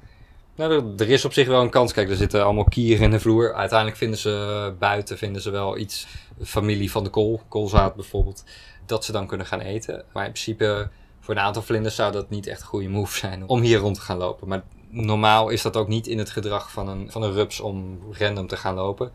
Nou, 0.55 0.95
er, 0.99 1.11
is 1.11 1.25
op 1.25 1.33
zich 1.33 1.47
wel 1.47 1.63
een 1.63 1.71
kans. 1.71 1.93
Kijk, 1.93 2.11
er 2.11 2.17
zitten 2.17 2.45
allemaal 2.45 2.65
kieren 2.65 3.05
in 3.05 3.11
de 3.11 3.21
vloer. 3.21 3.55
Uiteindelijk 3.55 3.99
vinden 3.99 4.19
ze 4.19 4.75
buiten 4.79 5.19
vinden 5.19 5.43
ze 5.43 5.51
wel 5.51 5.79
iets, 5.79 6.07
familie 6.43 6.91
van 6.91 7.05
de 7.05 7.11
kool, 7.11 7.43
koolzaad 7.49 7.95
bijvoorbeeld, 7.95 8.45
dat 8.87 9.05
ze 9.05 9.13
dan 9.13 9.27
kunnen 9.27 9.47
gaan 9.47 9.61
eten. 9.61 10.05
Maar 10.13 10.25
in 10.25 10.33
principe, 10.33 10.91
voor 11.21 11.35
een 11.35 11.41
aantal 11.41 11.63
vlinders 11.63 11.95
zou 11.95 12.13
dat 12.13 12.31
niet 12.31 12.47
echt 12.47 12.61
een 12.61 12.67
goede 12.67 12.89
move 12.89 13.19
zijn 13.19 13.49
om 13.49 13.61
hier 13.61 13.79
rond 13.79 13.95
te 13.95 14.01
gaan 14.01 14.19
lopen. 14.19 14.49
Maar 14.49 14.63
normaal 14.89 15.49
is 15.49 15.63
dat 15.63 15.77
ook 15.77 15.89
niet 15.89 16.07
in 16.07 16.19
het 16.19 16.31
gedrag 16.31 16.71
van 16.71 16.89
een, 16.89 17.11
van 17.11 17.23
een 17.23 17.33
rups 17.33 17.61
om 17.61 17.99
random 18.11 18.47
te 18.47 18.57
gaan 18.57 18.75
lopen. 18.75 19.13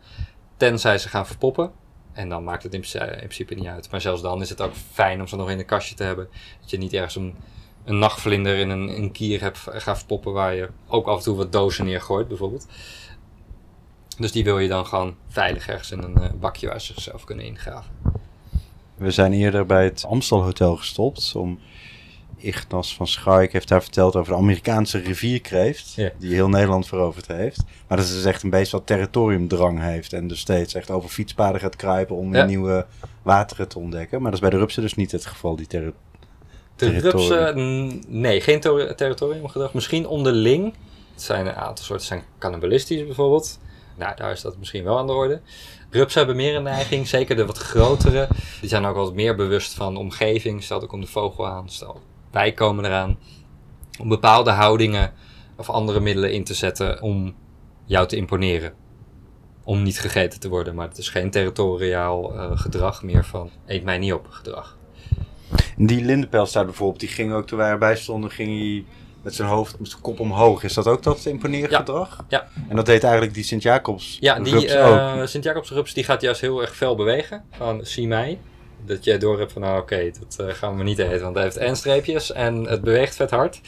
Tenzij 0.56 0.98
ze 0.98 1.08
gaan 1.08 1.26
verpoppen. 1.26 1.72
En 2.12 2.28
dan 2.28 2.44
maakt 2.44 2.62
het 2.62 2.74
in, 2.74 2.84
in 3.00 3.16
principe 3.18 3.54
niet 3.54 3.66
uit. 3.66 3.90
Maar 3.90 4.00
zelfs 4.00 4.22
dan 4.22 4.40
is 4.40 4.48
het 4.48 4.60
ook 4.60 4.72
fijn 4.92 5.20
om 5.20 5.26
ze 5.26 5.36
nog 5.36 5.50
in 5.50 5.58
een 5.58 5.64
kastje 5.64 5.94
te 5.94 6.02
hebben. 6.02 6.28
Dat 6.60 6.70
je 6.70 6.78
niet 6.78 6.92
ergens 6.92 7.16
een, 7.16 7.36
een 7.88 7.98
nachtvlinder 7.98 8.56
in 8.58 8.70
een, 8.70 8.88
een 8.96 9.12
kier 9.12 9.40
hebt 9.40 9.58
gaat 9.68 9.98
verpoppen 9.98 10.32
waar 10.32 10.54
je 10.54 10.68
ook 10.88 11.06
af 11.06 11.16
en 11.18 11.22
toe 11.22 11.36
wat 11.36 11.52
dozen 11.52 11.84
neergooit 11.84 12.28
bijvoorbeeld. 12.28 12.66
Dus 14.18 14.32
die 14.32 14.44
wil 14.44 14.58
je 14.58 14.68
dan 14.68 14.86
gewoon 14.86 15.14
veilig 15.28 15.68
ergens 15.68 15.90
in 15.90 16.02
een 16.02 16.16
eh, 16.18 16.30
bakje 16.40 16.66
waar 16.68 16.80
ze 16.80 16.92
zichzelf 16.92 17.24
kunnen 17.24 17.44
ingraven. 17.44 17.90
We 18.94 19.10
zijn 19.10 19.32
eerder 19.32 19.66
bij 19.66 19.84
het 19.84 20.04
Amstel 20.08 20.42
Hotel 20.42 20.76
gestopt 20.76 21.32
om 21.36 21.58
Ignas 22.36 22.94
van 22.94 23.06
Schaik 23.06 23.52
heeft 23.52 23.68
daar 23.68 23.82
verteld 23.82 24.16
over 24.16 24.32
de 24.32 24.38
Amerikaanse 24.38 24.98
rivierkreeft, 24.98 25.92
Ja. 25.94 26.10
die 26.18 26.34
heel 26.34 26.48
Nederland 26.48 26.86
veroverd 26.86 27.26
heeft. 27.26 27.64
Maar 27.88 27.96
dat 27.98 28.06
is 28.06 28.12
dus 28.12 28.24
echt 28.24 28.42
een 28.42 28.50
beest 28.50 28.72
wat 28.72 28.86
territoriumdrang 28.86 29.80
heeft 29.80 30.12
en 30.12 30.28
dus 30.28 30.40
steeds 30.40 30.74
echt 30.74 30.90
over 30.90 31.08
fietspaden 31.08 31.60
gaat 31.60 31.76
kruipen 31.76 32.16
om 32.16 32.30
weer 32.30 32.40
Ja. 32.40 32.46
nieuwe 32.46 32.86
wateren 33.22 33.68
te 33.68 33.78
ontdekken. 33.78 34.22
Maar 34.22 34.30
dat 34.30 34.40
is 34.40 34.48
bij 34.48 34.50
de 34.50 34.58
rupsen 34.64 34.82
dus 34.82 34.94
niet 34.94 35.12
het 35.12 35.26
geval, 35.26 35.56
die 35.56 35.66
terri- 35.66 35.92
De 36.78 36.98
rupsen, 36.98 37.58
mm, 37.58 38.00
nee, 38.06 38.40
geen 38.40 38.60
ter- 38.60 38.94
territoriumgedrag. 38.96 39.74
Misschien 39.74 40.06
onderling. 40.06 40.74
Het 41.12 41.22
zijn 41.22 41.46
een 41.46 41.54
aantal 41.54 41.84
soorten 41.84 42.06
zijn 42.06 42.22
cannibalistisch 42.38 43.04
bijvoorbeeld. 43.04 43.58
Nou, 43.96 44.16
daar 44.16 44.32
is 44.32 44.40
dat 44.40 44.58
misschien 44.58 44.84
wel 44.84 44.98
aan 44.98 45.06
de 45.06 45.12
orde. 45.12 45.40
Rupsen 45.90 46.18
hebben 46.18 46.36
meer 46.36 46.56
een 46.56 46.62
neiging, 46.62 47.08
zeker 47.16 47.36
de 47.36 47.46
wat 47.46 47.58
grotere. 47.58 48.28
Die 48.60 48.68
zijn 48.68 48.84
ook 48.86 48.96
wat 48.96 49.14
meer 49.14 49.34
bewust 49.36 49.74
van 49.74 49.94
de 49.94 50.00
omgeving. 50.00 50.62
Stel, 50.62 50.80
er 50.80 50.86
komt 50.86 51.02
een 51.02 51.08
vogel 51.08 51.46
aan, 51.46 51.68
stel, 51.68 52.00
wij 52.30 52.52
komen 52.52 52.84
eraan. 52.84 53.18
Om 54.00 54.08
bepaalde 54.08 54.50
houdingen 54.50 55.12
of 55.56 55.70
andere 55.70 56.00
middelen 56.00 56.32
in 56.32 56.44
te 56.44 56.54
zetten 56.54 57.02
om 57.02 57.34
jou 57.84 58.06
te 58.06 58.16
imponeren. 58.16 58.72
Om 59.64 59.82
niet 59.82 60.00
gegeten 60.00 60.40
te 60.40 60.48
worden, 60.48 60.74
maar 60.74 60.88
het 60.88 60.98
is 60.98 61.08
geen 61.08 61.30
territoriaal 61.30 62.34
eh, 62.34 62.50
gedrag 62.58 63.02
meer 63.02 63.24
van 63.24 63.50
eet 63.66 63.84
mij 63.84 63.98
niet 63.98 64.12
op 64.12 64.26
gedrag. 64.30 64.77
Die 65.86 66.04
lindenpelstaart 66.04 66.66
bijvoorbeeld, 66.66 67.00
die 67.00 67.08
ging 67.08 67.32
ook 67.32 67.46
toen 67.46 67.58
wij 67.58 67.70
erbij 67.70 67.96
stonden, 67.96 68.30
ging 68.30 68.58
hij 68.58 68.84
met 69.22 69.34
zijn 69.34 69.48
hoofd, 69.48 69.78
met 69.78 69.88
zijn 69.88 70.02
kop 70.02 70.20
omhoog. 70.20 70.62
Is 70.62 70.74
dat 70.74 70.86
ook 70.86 71.02
dat 71.02 71.24
imponeren 71.24 71.70
Ja. 71.70 71.78
gedrag? 71.78 72.24
Ja. 72.28 72.48
En 72.68 72.76
dat 72.76 72.86
deed 72.86 73.02
eigenlijk 73.02 73.34
die 73.34 73.44
Sint-Jacobs 73.44 74.16
Ja, 74.20 74.40
die 74.40 74.74
eh. 74.74 75.26
Sint-Jacobs 75.26 75.70
rups 75.70 75.94
die 75.94 76.04
gaat 76.04 76.20
juist 76.20 76.40
heel 76.40 76.60
erg 76.60 76.76
fel 76.76 76.94
bewegen. 76.96 77.44
Van 77.50 77.84
zie 77.86 78.06
mij. 78.08 78.38
Dat 78.84 79.04
jij 79.04 79.18
door 79.18 79.38
hebt 79.38 79.52
van 79.52 79.62
nou 79.62 79.80
oké, 79.80 80.10
dat 80.20 80.46
eh, 80.46 80.54
gaan 80.54 80.76
we 80.76 80.82
niet 80.82 80.98
eten. 80.98 81.20
Want 81.22 81.34
hij 81.34 81.44
heeft 81.44 81.56
en 81.56 81.76
streepjes 81.76 82.32
en 82.32 82.64
het 82.64 82.80
beweegt 82.80 83.16
vet 83.16 83.30
hard. 83.30 83.60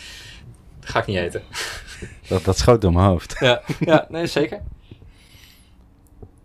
Dat 0.80 0.90
ga 0.90 0.98
ik 1.00 1.06
niet 1.06 1.16
eten. 1.16 1.42
Dat, 2.28 2.44
dat 2.44 2.58
schoot 2.58 2.80
door 2.80 2.92
mijn 2.92 3.06
hoofd. 3.06 3.36
ja, 3.38 3.62
ja, 3.80 4.06
nee 4.08 4.26
zeker. 4.26 4.60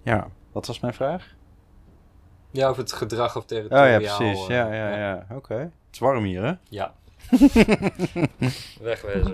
Ja, 0.04 0.28
wat 0.52 0.68
was 0.68 0.80
mijn 0.80 0.94
vraag? 0.94 1.34
Ja, 2.56 2.69
of 2.69 2.78
het 2.78 2.92
gedrag 2.94 3.36
of 3.36 3.42
Oh 3.42 3.48
territoriaal. 3.48 4.02
ja, 4.02 4.18
precies. 4.18 4.48
eh, 4.48 4.56
Ja, 4.56 4.74
ja, 4.74 4.98
ja. 4.98 5.25
Oké. 5.31 5.54
Het 5.56 5.72
is 5.92 6.00
warm 6.00 6.24
hier, 6.24 6.44
hè? 6.44 6.54
Ja. 6.69 6.94
Wegwezen. 8.82 9.34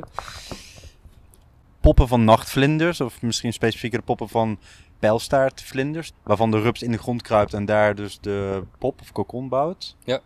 Poppen 1.81 2.07
van 2.07 2.23
nachtvlinders, 2.23 3.01
of 3.01 3.21
misschien 3.21 3.53
specifieker 3.53 3.99
de 3.99 4.05
poppen 4.05 4.29
van 4.29 4.59
pijlstaartvlinders, 4.99 6.11
waarvan 6.23 6.51
de 6.51 6.61
rups 6.61 6.81
in 6.81 6.91
de 6.91 6.97
grond 6.97 7.21
kruipt 7.21 7.53
en 7.53 7.65
daar 7.65 7.95
dus 7.95 8.19
de 8.19 8.63
pop 8.77 9.01
of 9.01 9.11
kokon 9.11 9.49
bouwt. 9.49 9.95
Ja. 10.03 10.19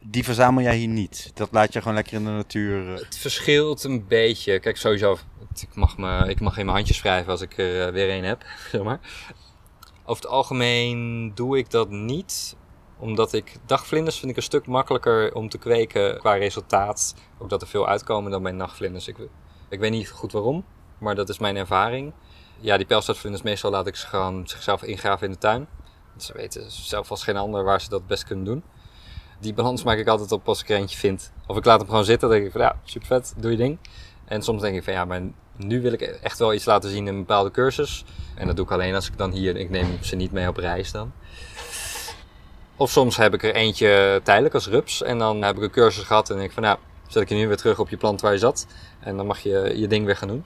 Die 0.00 0.24
verzamel 0.24 0.62
jij 0.62 0.76
hier 0.76 0.88
niet. 0.88 1.30
Dat 1.34 1.48
laat 1.52 1.72
je 1.72 1.78
gewoon 1.78 1.94
lekker 1.94 2.12
in 2.14 2.24
de 2.24 2.30
natuur. 2.30 2.92
eh. 2.94 2.98
Het 3.00 3.18
verschilt 3.18 3.84
een 3.84 4.06
beetje. 4.06 4.58
Kijk, 4.58 4.76
sowieso, 4.76 5.18
ik 5.60 5.74
mag, 5.74 5.96
me, 5.98 6.28
ik 6.28 6.40
mag 6.40 6.58
in 6.58 6.64
mijn 6.64 6.76
handjes 6.76 7.02
wrijven 7.02 7.30
als 7.32 7.40
ik 7.40 7.58
er 7.58 7.86
eh, 7.86 7.92
weer 7.92 8.10
een 8.10 8.24
heb, 8.24 8.44
zeg 8.72 8.82
maar. 8.82 9.00
Over 10.08 10.22
het 10.22 10.32
algemeen 10.32 11.32
doe 11.34 11.58
ik 11.58 11.70
dat 11.70 11.90
niet, 11.90 12.56
omdat 12.98 13.32
ik 13.32 13.56
dagvlinders 13.66 14.18
vind 14.18 14.30
ik 14.30 14.36
een 14.36 14.42
stuk 14.42 14.66
makkelijker 14.66 15.34
om 15.34 15.48
te 15.48 15.58
kweken 15.58 16.18
qua 16.18 16.34
resultaat. 16.34 17.14
Ook 17.38 17.48
dat 17.48 17.62
er 17.62 17.68
veel 17.68 17.88
uitkomen 17.88 18.30
dan 18.30 18.42
bij 18.42 18.52
nachtvlinders. 18.52 19.08
Ik, 19.08 19.16
ik 19.68 19.80
weet 19.80 19.90
niet 19.90 20.08
goed 20.08 20.32
waarom, 20.32 20.64
maar 20.98 21.14
dat 21.14 21.28
is 21.28 21.38
mijn 21.38 21.56
ervaring. 21.56 22.12
Ja, 22.60 22.76
die 22.76 22.86
pijlstaatvlinders 22.86 23.44
meestal 23.44 23.70
laat 23.70 23.86
ik 23.86 23.96
ze 23.96 24.06
gewoon 24.06 24.48
zichzelf 24.48 24.82
ingraven 24.82 25.26
in 25.26 25.32
de 25.32 25.38
tuin. 25.38 25.68
Want 26.08 26.22
Ze 26.22 26.32
weten 26.32 26.70
zelf 26.70 27.10
als 27.10 27.24
geen 27.24 27.36
ander 27.36 27.64
waar 27.64 27.80
ze 27.80 27.88
dat 27.88 28.06
best 28.06 28.24
kunnen 28.24 28.44
doen. 28.44 28.62
Die 29.40 29.54
balans 29.54 29.82
maak 29.82 29.98
ik 29.98 30.08
altijd 30.08 30.32
op 30.32 30.48
als 30.48 30.62
ik 30.62 30.68
er 30.70 30.76
eentje 30.76 30.98
vind. 30.98 31.32
Of 31.46 31.56
ik 31.56 31.64
laat 31.64 31.78
hem 31.78 31.88
gewoon 31.88 32.04
zitten, 32.04 32.28
dan 32.28 32.38
denk 32.38 32.48
ik 32.48 32.56
van 32.56 32.66
ja, 32.66 32.80
super 32.84 33.06
vet, 33.06 33.34
doe 33.36 33.50
je 33.50 33.56
ding. 33.56 33.78
En 34.24 34.42
soms 34.42 34.62
denk 34.62 34.76
ik 34.76 34.84
van 34.84 34.92
ja, 34.92 35.04
maar 35.04 35.22
nu 35.56 35.80
wil 35.82 35.92
ik 35.92 36.00
echt 36.00 36.38
wel 36.38 36.54
iets 36.54 36.64
laten 36.64 36.90
zien 36.90 37.06
in 37.06 37.12
een 37.14 37.18
bepaalde 37.18 37.50
cursus. 37.50 38.04
En 38.34 38.46
dat 38.46 38.56
doe 38.56 38.64
ik 38.64 38.70
alleen 38.70 38.94
als 38.94 39.06
ik 39.08 39.16
dan 39.18 39.32
hier, 39.32 39.56
ik 39.56 39.70
neem 39.70 39.98
ze 40.00 40.16
niet 40.16 40.32
mee 40.32 40.48
op 40.48 40.56
reis 40.56 40.90
dan. 40.92 41.12
Of 42.76 42.90
soms 42.90 43.16
heb 43.16 43.34
ik 43.34 43.42
er 43.44 43.54
eentje 43.54 44.20
tijdelijk 44.22 44.54
als 44.54 44.66
rups. 44.68 45.02
En 45.02 45.18
dan 45.18 45.42
heb 45.42 45.56
ik 45.56 45.62
een 45.62 45.70
cursus 45.70 46.04
gehad 46.04 46.30
en 46.30 46.36
denk 46.36 46.48
ik 46.48 46.54
van 46.54 46.62
nou, 46.62 46.78
zet 47.08 47.22
ik 47.22 47.28
je 47.28 47.34
nu 47.34 47.46
weer 47.48 47.56
terug 47.56 47.78
op 47.78 47.88
je 47.88 47.96
plant 47.96 48.20
waar 48.20 48.32
je 48.32 48.38
zat. 48.38 48.66
En 49.00 49.16
dan 49.16 49.26
mag 49.26 49.38
je 49.38 49.72
je 49.76 49.86
ding 49.86 50.06
weer 50.06 50.16
gaan 50.16 50.28
doen. 50.28 50.44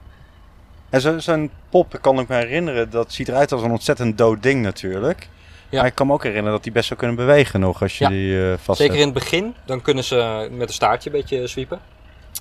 En 0.90 1.00
zo- 1.00 1.19
zo'n 1.19 1.50
pop, 1.71 1.99
kan 2.00 2.19
ik 2.19 2.29
me 2.29 2.35
herinneren, 2.37 2.90
dat 2.90 3.12
ziet 3.12 3.29
eruit 3.29 3.52
als 3.52 3.62
een 3.62 3.71
ontzettend 3.71 4.19
dood 4.19 4.43
ding 4.43 4.62
natuurlijk. 4.62 5.29
Ja. 5.69 5.79
Maar 5.79 5.87
ik 5.87 5.95
kan 5.95 6.07
me 6.07 6.12
ook 6.12 6.23
herinneren 6.23 6.52
dat 6.52 6.62
die 6.62 6.73
best 6.73 6.87
zou 6.87 6.99
kunnen 6.99 7.17
bewegen 7.17 7.61
nog 7.61 7.83
als 7.83 7.99
je 7.99 8.05
Ja. 8.05 8.11
die 8.11 8.43
eh 8.43 8.59
vastzet. 8.59 8.76
Zeker 8.76 8.95
in 8.97 9.05
het 9.05 9.14
begin, 9.14 9.55
dan 9.67 9.83
kunnen 9.83 10.05
ze 10.05 10.49
met 10.52 10.69
een 10.69 10.75
staartje 10.75 11.11
een 11.11 11.17
beetje 11.17 11.47
zwiepen. 11.47 11.81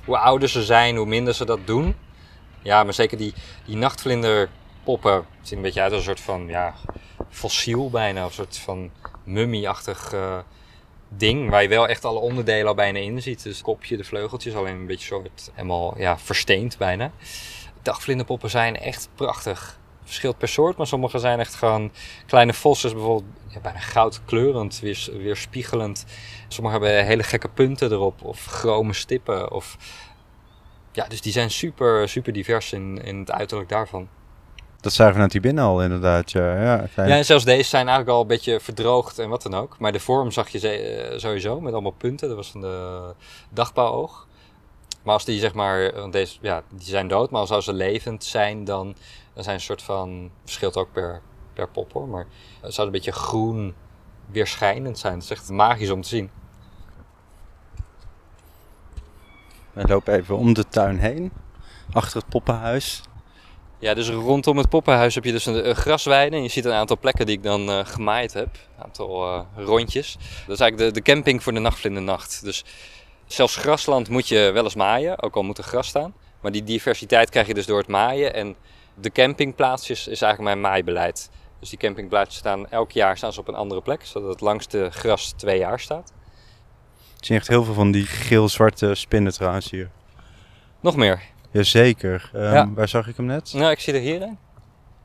Hoe 0.05 0.17
ouder 0.17 0.49
ze 0.49 0.63
zijn, 0.63 0.95
hoe 0.95 1.05
minder 1.05 1.33
ze 1.33 1.45
dat 1.45 1.59
doen. 1.65 1.95
Ja, 2.61 2.83
maar 2.83 2.93
zeker 2.93 3.17
die, 3.17 3.33
die 3.65 3.75
nachtvlinderpoppen 3.75 5.25
zien 5.41 5.57
een 5.57 5.63
beetje 5.63 5.81
uit 5.81 5.91
als 5.91 5.99
een 5.99 6.07
soort 6.07 6.19
van 6.19 6.47
ja, 6.47 6.73
fossiel 7.29 7.89
bijna. 7.89 8.25
Of 8.25 8.29
een 8.29 8.35
soort 8.35 8.57
van 8.57 8.91
mummieachtig 9.23 10.13
eh, 10.13 10.37
ding. 11.09 11.49
Waar 11.49 11.61
je 11.61 11.67
wel 11.67 11.87
echt 11.87 12.05
alle 12.05 12.19
onderdelen 12.19 12.67
al 12.67 12.75
bijna 12.75 12.99
in 12.99 13.21
ziet. 13.21 13.43
Dus 13.43 13.53
het 13.53 13.65
kopje, 13.65 13.97
de 13.97 14.03
vleugeltjes, 14.03 14.55
alleen 14.55 14.75
een 14.75 14.85
beetje 14.85 15.05
soort 15.05 15.51
helemaal 15.53 15.97
ja, 15.97 16.17
versteend 16.17 16.77
bijna. 16.77 17.11
Dagvlinderpoppen 17.81 18.49
zijn 18.49 18.77
echt 18.77 19.09
prachtig. 19.15 19.77
Verschilt 20.03 20.37
per 20.37 20.47
soort, 20.47 20.77
maar 20.77 20.87
sommige 20.87 21.19
zijn 21.19 21.39
echt 21.39 21.55
gewoon 21.55 21.91
kleine 22.25 22.53
vossen, 22.53 22.93
bijvoorbeeld 22.93 23.23
ja, 23.47 23.59
bijna 23.59 23.79
goudkleurend, 23.79 24.79
weer, 24.79 25.09
weer 25.11 25.35
spiegelend. 25.35 26.05
Sommige 26.47 26.77
hebben 26.77 27.05
hele 27.05 27.23
gekke 27.23 27.49
punten 27.49 27.91
erop, 27.91 28.23
of 28.23 28.45
chrome 28.45 28.93
stippen. 28.93 29.51
Of... 29.51 29.77
Ja, 30.91 31.07
dus 31.07 31.21
die 31.21 31.31
zijn 31.31 31.51
super, 31.51 32.09
super 32.09 32.33
divers 32.33 32.73
in, 32.73 33.03
in 33.03 33.19
het 33.19 33.31
uiterlijk 33.31 33.69
daarvan. 33.69 34.07
Dat 34.81 34.93
zagen 34.93 35.13
we 35.13 35.19
net 35.19 35.31
hier 35.31 35.41
binnen 35.41 35.63
al 35.63 35.83
inderdaad. 35.83 36.31
Ja, 36.31 36.61
ja, 36.61 36.87
ja, 36.95 37.05
en 37.05 37.25
zelfs 37.25 37.45
deze 37.45 37.69
zijn 37.69 37.87
eigenlijk 37.87 38.15
al 38.15 38.21
een 38.21 38.27
beetje 38.27 38.59
verdroogd 38.59 39.19
en 39.19 39.29
wat 39.29 39.41
dan 39.41 39.53
ook. 39.53 39.79
Maar 39.79 39.91
de 39.91 39.99
vorm 39.99 40.31
zag 40.31 40.49
je 40.49 40.69
eh, 40.69 41.17
sowieso 41.19 41.61
met 41.61 41.73
allemaal 41.73 41.91
punten. 41.91 42.27
Dat 42.27 42.37
was 42.37 42.51
van 42.51 42.61
de 42.61 43.13
dagbouwoog. 43.49 44.27
Maar 45.03 45.13
als 45.13 45.25
die 45.25 45.39
zeg 45.39 45.53
maar, 45.53 45.93
want 45.93 46.13
deze, 46.13 46.37
ja, 46.41 46.63
die 46.69 46.87
zijn 46.87 47.07
dood, 47.07 47.29
maar 47.29 47.47
als 47.47 47.65
ze 47.65 47.73
levend 47.73 48.23
zijn, 48.23 48.63
dan, 48.63 48.95
dan 49.33 49.43
zijn 49.43 49.59
ze 49.59 49.71
een 49.71 49.77
soort 49.77 49.81
van, 49.81 50.31
verschilt 50.43 50.77
ook 50.77 50.91
per, 50.91 51.21
per 51.53 51.69
pop 51.69 51.93
hoor, 51.93 52.07
maar 52.07 52.27
het 52.61 52.73
zou 52.73 52.87
een 52.87 52.93
beetje 52.93 53.11
groen 53.11 53.75
weerschijnend 54.31 54.99
zijn. 54.99 55.13
Het 55.13 55.23
is 55.23 55.29
echt 55.29 55.49
magisch 55.49 55.89
om 55.89 56.01
te 56.01 56.07
zien. 56.07 56.29
We 59.73 59.87
lopen 59.87 60.13
even 60.13 60.37
om 60.37 60.53
de 60.53 60.67
tuin 60.67 60.99
heen, 60.99 61.31
achter 61.91 62.19
het 62.19 62.29
poppenhuis. 62.29 63.01
Ja, 63.79 63.93
dus 63.93 64.09
rondom 64.09 64.57
het 64.57 64.69
poppenhuis 64.69 65.15
heb 65.15 65.23
je 65.23 65.31
dus 65.31 65.45
een, 65.45 65.75
grasweide. 65.75 66.35
En 66.35 66.43
je 66.43 66.49
ziet 66.49 66.65
een 66.65 66.71
aantal 66.71 66.97
plekken 66.97 67.25
die 67.25 67.35
ik 67.35 67.43
dan 67.43 67.69
uh, 67.69 67.79
gemaaid 67.83 68.33
heb. 68.33 68.47
Een 68.77 68.83
aantal 68.83 69.33
uh, 69.33 69.41
rondjes. 69.55 70.13
Dat 70.47 70.55
is 70.55 70.59
eigenlijk 70.59 70.77
de, 70.77 70.91
de 71.01 71.11
camping 71.11 71.43
voor 71.43 71.53
de 71.53 71.59
nachtvlindernacht. 71.59 72.43
Dus 72.43 72.65
zelfs 73.25 73.55
grasland 73.55 74.09
moet 74.09 74.27
je 74.27 74.51
wel 74.53 74.63
eens 74.63 74.75
maaien, 74.75 75.21
ook 75.21 75.35
al 75.35 75.43
moet 75.43 75.57
er 75.57 75.63
gras 75.63 75.87
staan. 75.87 76.13
Maar 76.41 76.51
die 76.51 76.63
diversiteit 76.63 77.29
krijg 77.29 77.47
je 77.47 77.53
dus 77.53 77.65
door 77.65 77.77
het 77.77 77.87
maaien. 77.87 78.33
En 78.33 78.55
de 78.93 79.11
campingplaatsjes 79.11 80.07
is 80.07 80.21
eigenlijk 80.21 80.41
mijn 80.41 80.71
maaibeleid. 80.71 81.29
Dus 81.59 81.69
die 81.69 81.79
campingplaatsjes 81.79 82.39
staan 82.39 82.69
elk 82.69 82.91
jaar 82.91 83.17
staan 83.17 83.33
ze 83.33 83.39
op 83.39 83.47
een 83.47 83.55
andere 83.55 83.81
plek, 83.81 84.05
zodat 84.05 84.29
het 84.29 84.41
langste 84.41 84.87
gras 84.91 85.31
twee 85.31 85.57
jaar 85.57 85.79
staat. 85.79 86.13
Ik 87.19 87.25
zie 87.25 87.35
echt 87.35 87.47
heel 87.47 87.63
veel 87.63 87.73
van 87.73 87.91
die 87.91 88.05
geel-zwarte 88.05 88.95
spinnen 88.95 89.33
trouwens 89.33 89.69
hier. 89.69 89.89
Nog 90.79 90.95
meer? 90.95 91.21
Jazeker. 91.51 92.31
Um, 92.35 92.41
ja. 92.41 92.73
Waar 92.73 92.87
zag 92.87 93.07
ik 93.07 93.17
hem 93.17 93.25
net? 93.25 93.53
Nou, 93.53 93.71
ik 93.71 93.79
zie 93.79 93.93
er 93.93 93.99
hier 93.99 94.21
een. 94.21 94.37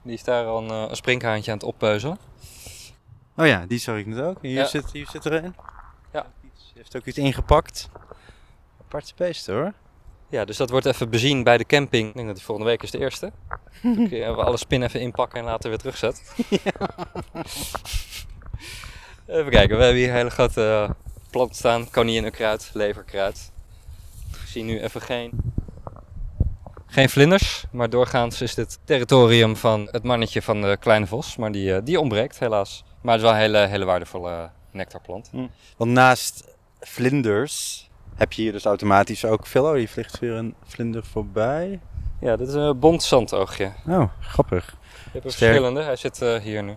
Die 0.03 0.15
is 0.15 0.25
daar 0.25 0.47
al 0.47 0.63
een, 0.63 0.71
eh, 0.71 0.87
een 0.89 0.97
springhaantje 0.97 1.51
aan 1.51 1.57
het 1.57 1.67
oppeuzelen. 1.67 2.19
Oh 3.37 3.47
ja, 3.47 3.67
die 3.67 3.79
zag 3.79 3.97
ik 3.97 4.07
net 4.07 4.21
ook. 4.21 4.39
Hier, 4.43 4.67
zit, 4.67 4.93
hier 4.93 5.07
zit 5.11 5.25
er 5.25 5.33
een. 5.33 5.55
Ja. 6.13 6.27
Hij 6.43 6.51
heeft 6.75 6.97
ook 6.97 7.05
iets 7.05 7.19
ingepakt. 7.19 7.89
Aparte 8.81 9.13
beest 9.17 9.47
hoor. 9.47 9.73
Ja, 10.29 10.45
dus 10.45 10.57
dat 10.57 10.71
wordt 10.71 10.87
even 10.87 11.11
bezien 11.11 11.43
bij 11.43 11.59
de 11.59 11.65
camping. 11.65 12.09
Ik 12.09 12.15
denk 12.15 12.27
dat 12.27 12.37
die 12.37 12.45
volgende 12.45 12.71
week 12.71 12.83
is 12.83 12.91
de 12.91 12.99
eerste. 12.99 13.33
Dan 13.83 14.09
kun 14.09 14.17
je 14.17 14.27
alle 14.27 14.57
spinnen 14.57 14.89
even 14.89 15.01
inpakken 15.01 15.39
en 15.39 15.45
later 15.45 15.69
weer 15.69 15.79
terugzetten. 15.79 16.25
even 19.27 19.51
kijken, 19.51 19.77
we 19.77 19.83
hebben 19.83 20.01
hier 20.03 20.09
een 20.09 20.15
hele 20.15 20.31
grote 20.31 20.87
eh, 20.89 20.91
plant 21.35 21.57
staan. 21.57 21.91
Koninginnenkruid, 21.91 22.71
leverkruid. 22.73 23.53
Ik 24.31 24.49
zie 24.49 24.63
nu 24.63 24.81
even 24.81 25.01
geen, 25.01 25.31
geen 26.87 27.09
vlinders. 27.09 27.65
Maar 27.71 27.91
doorgaans 27.91 28.41
is 28.41 28.55
dit 28.55 28.79
territorium 28.85 29.57
van 29.57 29.89
het 29.91 30.03
mannetje 30.03 30.43
van 30.43 30.63
de 30.63 30.77
kleine 30.81 31.07
vos. 31.07 31.37
Maar 31.37 31.53
die, 31.53 31.75
eh, 31.75 31.85
die 31.85 32.01
ontbreekt 32.01 32.39
helaas. 32.39 32.85
Maar 33.01 33.15
het 33.15 33.23
is 33.23 33.29
wel 33.31 33.37
een 33.37 33.43
hele, 33.43 33.67
hele 33.67 33.85
waardevolle 33.85 34.51
nectarplant. 34.71 35.29
Hm. 35.31 35.47
Want 35.77 35.91
naast 35.91 36.45
vlinders 36.81 37.89
heb 38.15 38.33
je 38.33 38.43
hier 38.43 38.53
dus 38.53 38.65
automatisch 38.65 39.25
ook 39.25 39.47
veel. 39.47 39.65
Oh, 39.65 39.75
hier 39.75 39.89
vliegt 39.89 40.19
weer 40.19 40.33
een 40.33 40.55
vlinder 40.65 41.05
voorbij. 41.05 41.81
Ja, 42.21 42.37
dit 42.37 42.49
is 42.49 42.55
een 42.55 42.79
bont 42.79 43.03
zandoogje. 43.03 43.73
Oh, 43.89 44.11
grappig. 44.21 44.67
Je 44.67 45.11
hebt 45.13 45.25
er 45.25 45.33
verschillende. 45.33 45.83
Hij 45.83 45.97
zit 45.97 46.23
uh, 46.23 46.37
hier 46.37 46.63
nu. 46.63 46.77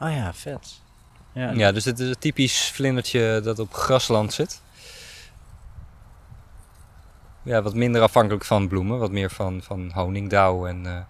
Oh 0.00 0.10
ja, 0.10 0.34
vet. 0.34 0.86
Ja, 1.32 1.50
ja, 1.50 1.72
dus 1.72 1.84
dit 1.84 1.98
is 1.98 2.08
een 2.08 2.18
typisch 2.18 2.70
vlindertje 2.74 3.40
dat 3.44 3.58
op 3.58 3.74
grasland 3.74 4.32
zit. 4.32 4.60
Ja, 7.42 7.62
wat 7.62 7.74
minder 7.74 8.02
afhankelijk 8.02 8.44
van 8.44 8.68
bloemen, 8.68 8.98
wat 8.98 9.10
meer 9.10 9.30
van, 9.30 9.62
van 9.62 9.90
honingdauw 9.94 10.66
en... 10.66 10.84
Uh, 10.84 11.00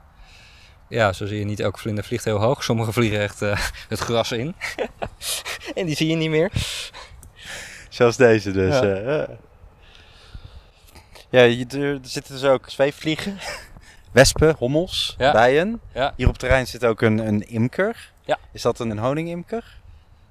ja, 0.89 1.13
zo 1.13 1.27
zie 1.27 1.39
je 1.39 1.45
niet 1.45 1.61
elke 1.61 1.79
vlinder 1.79 2.05
vliegt 2.05 2.25
heel 2.25 2.39
hoog. 2.39 2.65
Sommige 2.65 2.93
vliegen 2.93 3.21
echt 3.21 3.43
uh, 3.43 3.59
het 3.89 3.99
gras 3.99 4.33
in. 4.33 4.55
en 5.75 5.87
die 5.87 5.97
zie 5.97 6.09
je 6.09 6.17
niet 6.17 6.31
meer. 6.31 6.53
Zoals 7.89 8.17
deze 8.17 8.51
dus. 8.51 8.79
Ja, 8.79 9.01
uh, 9.01 9.37
ja 11.31 11.43
je, 11.43 11.67
er 11.67 11.99
zitten 12.03 12.35
dus 12.35 12.45
ook 12.45 12.71
zweefvliegen, 12.71 13.39
wespen, 14.13 14.55
hommels, 14.59 15.15
bijen. 15.19 15.81
Ja. 15.95 16.13
Hier 16.17 16.27
op 16.27 16.33
het 16.33 16.41
terrein 16.41 16.67
zit 16.67 16.85
ook 16.85 17.01
een, 17.01 17.19
een 17.19 17.49
imker. 17.49 18.13
Ja. 18.25 18.39
Is 18.53 18.63
dat 18.63 18.79
een, 18.79 18.91
een 18.91 18.99
honingimker? 18.99 19.78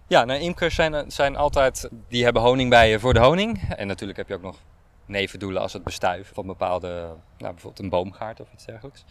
Ja, 0.07 0.25
nou, 0.25 0.39
imkers 0.39 0.75
zijn, 0.75 1.11
zijn 1.11 1.35
altijd, 1.35 1.89
die 2.07 2.23
hebben 2.23 2.41
honingbijen 2.41 2.99
voor 2.99 3.13
de 3.13 3.19
honing. 3.19 3.73
En 3.75 3.87
natuurlijk 3.87 4.17
heb 4.17 4.27
je 4.27 4.33
ook 4.33 4.41
nog 4.41 4.59
nevendoelen 5.05 5.61
als 5.61 5.73
het 5.73 5.83
bestuiven 5.83 6.35
van 6.35 6.45
bepaalde, 6.45 6.89
nou, 7.37 7.53
bijvoorbeeld 7.53 7.79
een 7.79 7.89
boomgaard 7.89 8.39
of 8.39 8.47
iets 8.53 8.65
dergelijks. 8.65 9.03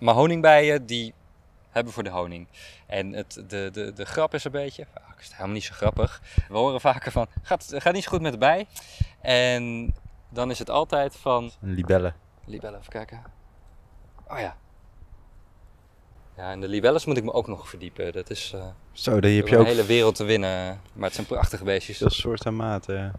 Maar 0.00 0.14
honingbijen 0.14 0.86
die 0.86 1.14
hebben 1.70 1.92
voor 1.92 2.02
de 2.02 2.10
honing. 2.10 2.48
En 2.86 3.12
het, 3.12 3.44
de, 3.48 3.70
de, 3.72 3.92
de 3.92 4.04
grap 4.04 4.34
is 4.34 4.44
een 4.44 4.50
beetje, 4.50 4.86
vaak 4.94 5.18
is 5.18 5.24
het 5.24 5.32
helemaal 5.32 5.54
niet 5.54 5.64
zo 5.64 5.74
grappig. 5.74 6.22
We 6.48 6.56
horen 6.56 6.80
vaker 6.80 7.12
van, 7.12 7.26
gaat, 7.42 7.72
gaat 7.76 7.92
niet 7.92 8.02
zo 8.02 8.10
goed 8.10 8.20
met 8.20 8.32
de 8.32 8.38
bij. 8.38 8.66
En 9.20 9.94
dan 10.28 10.50
is 10.50 10.58
het 10.58 10.70
altijd 10.70 11.16
van... 11.16 11.50
Een 11.62 11.74
libelle. 11.74 12.12
Libelle, 12.44 12.78
even 12.78 12.92
kijken. 12.92 13.22
Oh 14.28 14.38
ja. 14.38 14.56
Ja, 16.38 16.50
en 16.50 16.60
de 16.60 16.68
libelles 16.68 17.04
moet 17.04 17.16
ik 17.16 17.24
me 17.24 17.32
ook 17.32 17.46
nog 17.46 17.68
verdiepen. 17.68 18.12
Dat 18.12 18.30
is 18.30 18.52
uh, 18.54 18.64
Zo, 18.92 19.20
daar 19.20 19.30
heb 19.30 19.48
je 19.48 19.56
ook... 19.56 19.62
een 19.62 19.68
hele 19.68 19.86
wereld 19.86 20.14
te 20.14 20.24
winnen. 20.24 20.80
Maar 20.92 21.04
het 21.04 21.14
zijn 21.14 21.26
prachtige 21.26 21.64
beestjes. 21.64 21.96
Veel 21.96 22.10
soort 22.10 22.44
en 22.44 22.56
maten, 22.56 22.96
ja. 22.96 23.12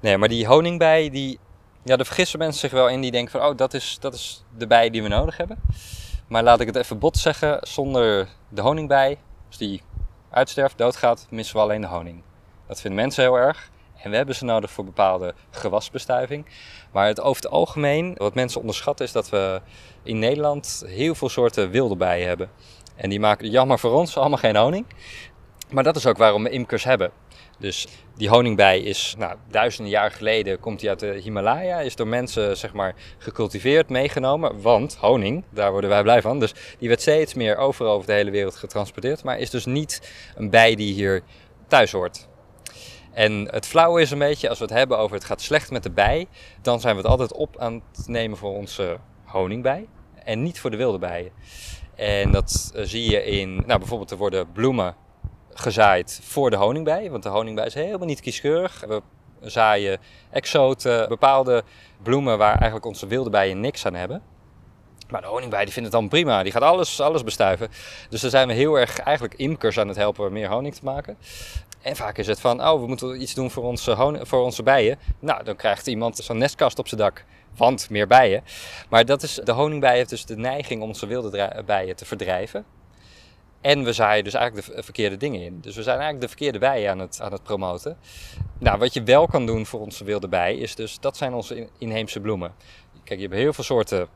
Nee, 0.00 0.18
maar 0.18 0.28
die 0.28 0.46
honingbij, 0.46 1.10
die... 1.10 1.38
Ja, 1.82 1.96
daar 1.96 2.06
vergissen 2.06 2.38
mensen 2.38 2.60
zich 2.60 2.70
wel 2.70 2.88
in. 2.88 3.00
Die 3.00 3.10
denken 3.10 3.40
van, 3.40 3.50
oh, 3.50 3.56
dat 3.56 3.74
is, 3.74 3.96
dat 4.00 4.14
is 4.14 4.44
de 4.56 4.66
bij 4.66 4.90
die 4.90 5.02
we 5.02 5.08
nodig 5.08 5.36
hebben. 5.36 5.58
Maar 6.28 6.42
laat 6.42 6.60
ik 6.60 6.66
het 6.66 6.76
even 6.76 6.98
bot 6.98 7.16
zeggen, 7.16 7.58
zonder 7.62 8.28
de 8.48 8.60
honingbij, 8.60 9.18
als 9.46 9.56
die 9.56 9.82
uitsterft, 10.30 10.78
doodgaat, 10.78 11.26
missen 11.30 11.56
we 11.56 11.62
alleen 11.62 11.80
de 11.80 11.86
honing. 11.86 12.22
Dat 12.66 12.80
vinden 12.80 13.00
mensen 13.00 13.22
heel 13.22 13.38
erg. 13.38 13.70
En 14.02 14.10
we 14.10 14.16
hebben 14.16 14.34
ze 14.34 14.44
nodig 14.44 14.70
voor 14.70 14.84
bepaalde 14.84 15.34
gewasbestuiving. 15.50 16.46
Maar 16.92 17.06
het 17.06 17.20
over 17.20 17.42
het 17.42 17.52
algemeen, 17.52 18.14
wat 18.16 18.34
mensen 18.34 18.60
onderschatten, 18.60 19.06
is 19.06 19.12
dat 19.12 19.28
we 19.28 19.60
in 20.02 20.18
Nederland 20.18 20.84
heel 20.86 21.14
veel 21.14 21.28
soorten 21.28 21.70
wilde 21.70 21.96
bijen 21.96 22.28
hebben. 22.28 22.50
En 22.96 23.10
die 23.10 23.20
maken, 23.20 23.50
jammer 23.50 23.78
voor 23.78 23.92
ons, 23.92 24.16
allemaal 24.16 24.38
geen 24.38 24.56
honing. 24.56 24.86
Maar 25.70 25.84
dat 25.84 25.96
is 25.96 26.06
ook 26.06 26.16
waarom 26.16 26.42
we 26.42 26.50
imkers 26.50 26.84
hebben. 26.84 27.10
Dus 27.58 27.86
die 28.16 28.28
honingbij 28.28 28.80
is 28.80 29.14
nou, 29.18 29.36
duizenden 29.50 29.92
jaar 29.92 30.10
geleden, 30.10 30.60
komt 30.60 30.80
die 30.80 30.88
uit 30.88 31.00
de 31.00 31.20
Himalaya, 31.22 31.80
is 31.80 31.96
door 31.96 32.06
mensen 32.06 32.56
zeg 32.56 32.72
maar 32.72 32.94
gecultiveerd, 33.18 33.88
meegenomen. 33.88 34.60
Want 34.60 34.96
honing, 35.00 35.44
daar 35.50 35.70
worden 35.70 35.90
wij 35.90 36.02
blij 36.02 36.22
van. 36.22 36.38
Dus 36.38 36.54
die 36.78 36.88
werd 36.88 37.00
steeds 37.00 37.34
meer 37.34 37.56
overal 37.56 37.92
over 37.92 38.06
de 38.06 38.12
hele 38.12 38.30
wereld 38.30 38.56
getransporteerd. 38.56 39.24
Maar 39.24 39.38
is 39.38 39.50
dus 39.50 39.64
niet 39.64 40.12
een 40.36 40.50
bij 40.50 40.74
die 40.74 40.94
hier 40.94 41.22
thuis 41.68 41.92
hoort. 41.92 42.28
En 43.12 43.48
het 43.50 43.66
flauwe 43.66 44.00
is 44.00 44.10
een 44.10 44.18
beetje, 44.18 44.48
als 44.48 44.58
we 44.58 44.64
het 44.64 44.74
hebben 44.74 44.98
over 44.98 45.16
het 45.16 45.24
gaat 45.24 45.40
slecht 45.40 45.70
met 45.70 45.82
de 45.82 45.90
bij, 45.90 46.26
dan 46.62 46.80
zijn 46.80 46.94
we 46.94 47.00
het 47.02 47.10
altijd 47.10 47.32
op 47.32 47.58
aan 47.58 47.82
het 47.96 48.08
nemen 48.08 48.38
voor 48.38 48.54
onze 48.54 48.98
honingbij 49.24 49.88
en 50.24 50.42
niet 50.42 50.60
voor 50.60 50.70
de 50.70 50.76
wilde 50.76 50.98
bijen. 50.98 51.32
En 51.94 52.30
dat 52.30 52.72
eh, 52.74 52.82
zie 52.84 53.10
je 53.10 53.24
in, 53.24 53.54
nou 53.54 53.78
bijvoorbeeld 53.78 54.10
er 54.10 54.16
worden 54.16 54.52
bloemen 54.52 54.94
gezaaid 55.52 56.20
voor 56.22 56.50
de 56.50 56.56
honingbij. 56.56 57.10
Want 57.10 57.22
de 57.22 57.28
honingbij 57.28 57.66
is 57.66 57.74
helemaal 57.74 58.06
niet 58.06 58.20
kieskeurig. 58.20 58.84
We 58.88 59.02
zaaien 59.40 59.98
exoten, 60.30 61.08
bepaalde 61.08 61.62
bloemen 62.02 62.38
waar 62.38 62.54
eigenlijk 62.54 62.84
onze 62.84 63.06
wilde 63.06 63.30
bijen 63.30 63.60
niks 63.60 63.86
aan 63.86 63.94
hebben. 63.94 64.22
Maar 65.08 65.20
de 65.20 65.26
honingbij 65.26 65.64
die 65.64 65.72
vindt 65.72 65.92
het 65.92 66.00
dan 66.00 66.08
prima. 66.08 66.42
Die 66.42 66.52
gaat 66.52 66.62
alles, 66.62 67.00
alles 67.00 67.24
bestuiven. 67.24 67.68
Dus 68.08 68.20
dan 68.20 68.30
zijn 68.30 68.48
we 68.48 68.54
heel 68.54 68.78
erg 68.78 68.98
eigenlijk 68.98 69.34
imkers 69.34 69.78
aan 69.78 69.88
het 69.88 69.96
helpen 69.96 70.32
meer 70.32 70.48
honing 70.48 70.74
te 70.74 70.84
maken. 70.84 71.18
En 71.82 71.96
vaak 71.96 72.18
is 72.18 72.26
het 72.26 72.40
van, 72.40 72.60
oh, 72.68 72.80
we 72.80 72.86
moeten 72.86 73.22
iets 73.22 73.34
doen 73.34 73.50
voor 73.50 73.64
onze, 73.64 74.18
voor 74.22 74.44
onze 74.44 74.62
bijen. 74.62 74.98
Nou, 75.18 75.44
dan 75.44 75.56
krijgt 75.56 75.86
iemand 75.86 76.16
zo'n 76.16 76.38
nestkast 76.38 76.78
op 76.78 76.88
zijn 76.88 77.00
dak. 77.00 77.24
Want 77.56 77.90
meer 77.90 78.06
bijen. 78.06 78.42
Maar 78.88 79.04
dat 79.04 79.22
is, 79.22 79.34
de 79.34 79.52
honingbij 79.52 79.96
heeft 79.96 80.10
dus 80.10 80.24
de 80.24 80.36
neiging 80.36 80.82
om 80.82 80.88
onze 80.88 81.06
wilde 81.06 81.62
bijen 81.66 81.96
te 81.96 82.04
verdrijven. 82.04 82.64
En 83.60 83.84
we 83.84 83.92
zaaien 83.92 84.24
dus 84.24 84.34
eigenlijk 84.34 84.66
de 84.76 84.82
verkeerde 84.82 85.16
dingen 85.16 85.40
in. 85.40 85.60
Dus 85.60 85.76
we 85.76 85.82
zijn 85.82 85.98
eigenlijk 85.98 86.22
de 86.22 86.28
verkeerde 86.28 86.58
bijen 86.58 86.90
aan 86.90 86.98
het, 86.98 87.20
aan 87.20 87.32
het 87.32 87.42
promoten. 87.42 87.98
Nou, 88.58 88.78
wat 88.78 88.94
je 88.94 89.02
wel 89.02 89.26
kan 89.26 89.46
doen 89.46 89.66
voor 89.66 89.80
onze 89.80 90.04
wilde 90.04 90.28
bij 90.28 90.54
is 90.56 90.74
dus, 90.74 91.00
dat 91.00 91.16
zijn 91.16 91.34
onze 91.34 91.68
inheemse 91.78 92.20
bloemen. 92.20 92.54
Kijk, 93.04 93.20
je 93.20 93.26
hebt 93.26 93.38
heel 93.38 93.52
veel 93.52 93.64
soorten 93.64 94.08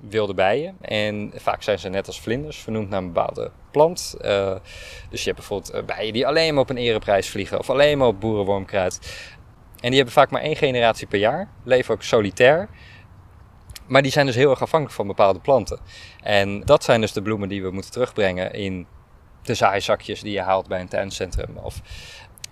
wilde 0.00 0.34
bijen. 0.34 0.76
En 0.80 1.32
vaak 1.34 1.62
zijn 1.62 1.78
ze 1.78 1.88
net 1.88 2.06
als 2.06 2.20
vlinders 2.20 2.58
vernoemd 2.58 2.88
naar 2.88 2.98
een 2.98 3.12
bepaalde 3.12 3.50
plant. 3.70 4.14
Uh, 4.20 4.54
dus 5.10 5.24
je 5.24 5.30
hebt 5.30 5.36
bijvoorbeeld 5.36 5.86
bijen 5.86 6.12
die 6.12 6.26
alleen 6.26 6.54
maar 6.54 6.62
op 6.62 6.70
een 6.70 6.76
ereprijs 6.76 7.28
vliegen 7.28 7.58
of 7.58 7.70
alleen 7.70 7.98
maar 7.98 8.06
op 8.06 8.20
boerenwormkruid. 8.20 8.98
En 9.80 9.88
die 9.88 9.96
hebben 9.96 10.14
vaak 10.14 10.30
maar 10.30 10.42
één 10.42 10.56
generatie 10.56 11.06
per 11.06 11.18
jaar, 11.18 11.48
leven 11.64 11.94
ook 11.94 12.02
solitair. 12.02 12.68
Maar 13.86 14.02
die 14.02 14.12
zijn 14.12 14.26
dus 14.26 14.34
heel 14.34 14.50
erg 14.50 14.62
afhankelijk 14.62 14.96
van 14.96 15.06
bepaalde 15.06 15.40
planten. 15.40 15.78
En 16.22 16.60
dat 16.60 16.84
zijn 16.84 17.00
dus 17.00 17.12
de 17.12 17.22
bloemen 17.22 17.48
die 17.48 17.62
we 17.62 17.70
moeten 17.70 17.90
terugbrengen 17.90 18.52
in 18.52 18.86
de 19.42 19.54
zaaizakjes 19.54 20.20
die 20.20 20.32
je 20.32 20.40
haalt 20.40 20.68
bij 20.68 20.80
een 20.80 20.88
tuincentrum. 20.88 21.56
Of, 21.56 21.80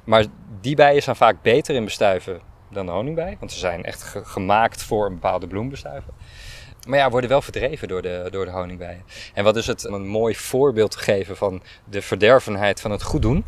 maar 0.05 0.25
die 0.61 0.77
bijen 0.77 1.03
zijn 1.03 1.17
vaak 1.17 1.43
beter 1.43 1.75
in 1.75 1.85
bestuiven 1.85 2.41
dan 2.71 2.87
de 2.87 2.93
honingbij. 2.93 3.37
Want 3.39 3.53
ze 3.53 3.59
zijn 3.59 3.85
echt 3.85 4.15
gemaakt 4.23 4.83
voor 4.83 5.07
een 5.07 5.15
bepaalde 5.15 5.47
bloembestuiven. 5.47 6.15
Maar 6.87 6.99
ja, 6.99 7.11
worden 7.11 7.31
wel 7.31 7.43
verdreven 7.43 7.89
door 7.89 8.03
de, 8.03 8.29
door 8.31 8.45
de 8.45 8.51
honingbijen. 8.51 9.03
En 9.35 9.45
wat 9.45 9.57
is 9.57 9.67
het 9.67 9.85
een 9.85 10.07
mooi 10.07 10.35
voorbeeld 10.35 10.91
te 10.91 10.99
geven 10.99 11.37
van 11.37 11.63
de 11.85 12.03
verdervenheid 12.03 12.81
van 12.81 12.91
het 12.91 13.03
goed 13.03 13.23
doen. 13.23 13.45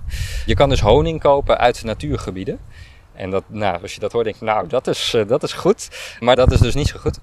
Je 0.46 0.54
kan 0.54 0.68
dus 0.68 0.80
honing 0.80 1.20
kopen 1.20 1.58
uit 1.58 1.84
natuurgebieden. 1.84 2.60
En 3.20 3.30
dat, 3.30 3.44
nou, 3.46 3.82
als 3.82 3.94
je 3.94 4.00
dat 4.00 4.12
hoort, 4.12 4.24
denk 4.24 4.36
je, 4.36 4.44
nou, 4.44 4.66
dat 4.66 4.86
is, 4.86 5.14
uh, 5.14 5.28
dat 5.28 5.42
is 5.42 5.52
goed. 5.52 5.88
Maar 6.20 6.36
dat 6.36 6.52
is 6.52 6.60
dus 6.60 6.74
niet 6.74 6.88
zo 6.88 6.98
goed. 6.98 7.18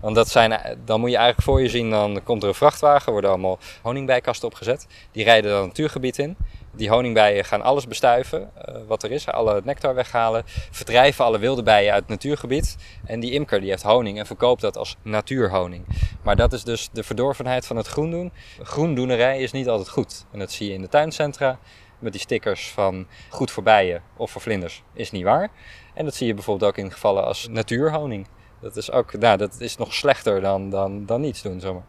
Want 0.00 0.14
dat 0.14 0.28
zijn, 0.28 0.52
eh, 0.52 0.76
dan 0.84 1.00
moet 1.00 1.10
je 1.10 1.16
eigenlijk 1.16 1.46
voor 1.46 1.62
je 1.62 1.68
zien, 1.68 1.90
dan 1.90 2.20
komt 2.24 2.42
er 2.42 2.48
een 2.48 2.54
vrachtwagen, 2.54 3.12
worden 3.12 3.30
allemaal 3.30 3.58
honingbijkasten 3.82 4.48
opgezet. 4.48 4.86
Die 5.12 5.24
rijden 5.24 5.50
dan 5.50 5.58
het 5.58 5.68
natuurgebied 5.68 6.18
in. 6.18 6.36
Die 6.72 6.88
honingbijen 6.88 7.44
gaan 7.44 7.62
alles 7.62 7.86
bestuiven 7.86 8.50
uh, 8.68 8.74
wat 8.86 9.02
er 9.02 9.10
is, 9.10 9.26
alle 9.26 9.60
nectar 9.64 9.94
weghalen, 9.94 10.42
verdrijven 10.70 11.24
alle 11.24 11.38
wilde 11.38 11.62
bijen 11.62 11.92
uit 11.92 12.00
het 12.00 12.10
natuurgebied. 12.10 12.76
En 13.04 13.20
die 13.20 13.32
imker 13.32 13.60
die 13.60 13.70
heeft 13.70 13.82
honing 13.82 14.18
en 14.18 14.26
verkoopt 14.26 14.60
dat 14.60 14.76
als 14.76 14.96
natuurhoning. 15.02 15.84
Maar 16.22 16.36
dat 16.36 16.52
is 16.52 16.64
dus 16.64 16.88
de 16.92 17.02
verdorvenheid 17.02 17.66
van 17.66 17.76
het 17.76 17.86
groendoen. 17.86 18.32
Groendoenerij 18.62 19.40
is 19.40 19.52
niet 19.52 19.68
altijd 19.68 19.88
goed. 19.88 20.24
En 20.32 20.38
dat 20.38 20.52
zie 20.52 20.68
je 20.68 20.74
in 20.74 20.80
de 20.80 20.88
tuincentra 20.88 21.58
met 21.98 22.12
die 22.12 22.20
stickers 22.20 22.70
van 22.70 23.06
goed 23.28 23.50
voor 23.50 23.62
bijen 23.62 24.02
of 24.16 24.30
voor 24.30 24.40
vlinders 24.40 24.82
is 24.92 25.10
niet 25.10 25.24
waar. 25.24 25.50
En 25.94 26.04
dat 26.04 26.14
zie 26.14 26.26
je 26.26 26.34
bijvoorbeeld 26.34 26.70
ook 26.70 26.78
in 26.78 26.92
gevallen 26.92 27.24
als 27.24 27.48
natuurhoning. 27.48 28.26
Dat 28.60 28.76
is 28.76 28.90
ook, 28.90 29.12
nou, 29.18 29.36
dat 29.36 29.60
is 29.60 29.76
nog 29.76 29.94
slechter 29.94 30.40
dan, 30.40 30.70
dan, 30.70 31.06
dan 31.06 31.20
niets 31.20 31.42
doen, 31.42 31.60
zomaar. 31.60 31.84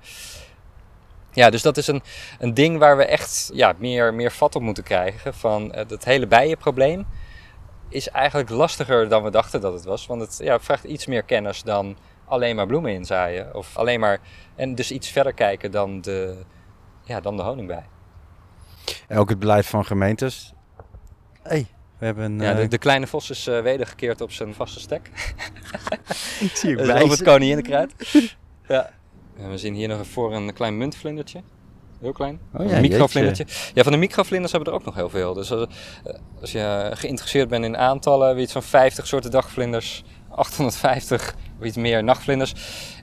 Ja, 1.32 1.50
dus 1.50 1.62
dat 1.62 1.78
is 1.78 1.88
een, 1.88 2.04
een 2.40 2.54
ding 2.54 2.78
waar 2.78 2.98
we 2.98 3.06
echt 3.06 3.50
ja, 3.54 3.74
meer, 3.78 4.14
meer 4.14 4.32
vat 4.32 4.56
op 4.56 4.62
moeten 4.62 4.84
krijgen. 4.84 5.34
Van 5.34 5.72
het, 5.74 5.90
het 5.90 6.06
hele 6.06 6.28
bijenprobleem 6.28 7.06
is 7.90 8.10
eigenlijk 8.10 8.50
lastiger 8.50 9.10
dan 9.10 9.24
we 9.24 9.30
dachten 9.30 9.62
dat 9.62 9.74
het 9.74 9.84
was. 9.84 10.06
Want 10.06 10.22
het 10.22 10.40
ja, 10.44 10.60
vraagt 10.60 10.84
iets 10.84 11.06
meer 11.06 11.24
kennis 11.24 11.64
dan 11.64 11.98
alleen 12.26 12.56
maar 12.56 12.68
bloemen 12.68 12.92
inzaaien. 12.92 13.56
Of 13.56 13.78
alleen 13.78 14.00
maar, 14.00 14.20
en 14.56 14.76
dus 14.76 14.92
iets 14.92 15.10
verder 15.10 15.34
kijken 15.34 15.72
dan 15.72 16.02
de, 16.02 16.44
ja, 17.04 17.20
dan 17.20 17.38
de 17.38 17.44
honingbij. 17.44 17.86
En 19.08 19.18
ook 19.18 19.30
het 19.30 19.40
beleid 19.40 19.66
van 19.66 19.86
gemeentes. 19.86 20.54
hey, 21.42 21.68
we 21.98 22.06
hebben... 22.06 22.40
Ja, 22.40 22.54
de, 22.54 22.68
de, 22.68 22.78
kleine 22.78 23.08
vos 23.08 23.30
is 23.30 23.48
uh, 23.48 23.62
wedergekeerd 23.62 24.22
op 24.22 24.32
zijn 24.32 24.54
vaste 24.54 24.80
stek. 24.80 25.10
Ik 26.40 26.56
zie 26.56 26.70
je 26.70 26.76
bij. 26.76 27.02
Op 27.02 27.10
het 27.10 27.24
koninginnekruid. 27.24 27.94
ja. 28.68 28.90
En 29.38 29.50
we 29.50 29.58
zien 29.58 29.74
hier 29.74 29.88
nog 29.88 30.08
voor 30.08 30.34
een 30.36 30.54
klein 30.54 30.78
muntvlindertje. 30.78 31.42
Heel 32.02 32.12
klein. 32.12 32.40
Oh, 32.54 32.70
ja, 32.70 32.76
een 32.76 32.82
microvlindertje. 32.82 33.46
Ja, 33.74 33.84
van 33.84 33.92
de 33.92 33.98
microvlinders 33.98 34.52
hebben 34.52 34.72
we 34.72 34.76
er 34.76 34.82
ook 34.82 34.88
nog 34.88 34.96
heel 34.96 35.10
veel. 35.10 35.34
Dus 35.34 35.52
als, 35.52 35.68
eh, 36.04 36.14
als 36.42 36.52
je 36.52 36.92
geïnteresseerd 36.94 37.50
bent 37.50 37.66
in 37.66 37.78
aantallen, 37.78 38.40
iets 38.40 38.52
van 38.52 38.64
50 38.64 39.08
soorten 39.08 39.32
dagvlinders, 39.32 40.04
850 40.30 41.36
of 41.60 41.66
iets 41.66 41.78
meer 41.78 42.04
nachtvlinders 42.04 42.54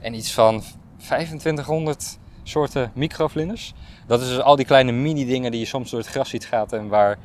en 0.00 0.14
iets 0.14 0.32
van 0.32 0.62
2500 0.96 2.18
soorten 2.42 2.90
microvlinders. 2.94 3.74
Dat 4.06 4.20
is 4.20 4.28
dus 4.28 4.40
al 4.40 4.56
die 4.56 4.66
kleine 4.66 4.92
mini-dingen 4.92 5.50
die 5.50 5.60
je 5.60 5.66
soms 5.66 5.90
door 5.90 6.00
het 6.00 6.08
gras 6.08 6.28
ziet 6.28 6.46
gaan 6.46 6.68
en 6.70 6.88
waar 6.88 7.18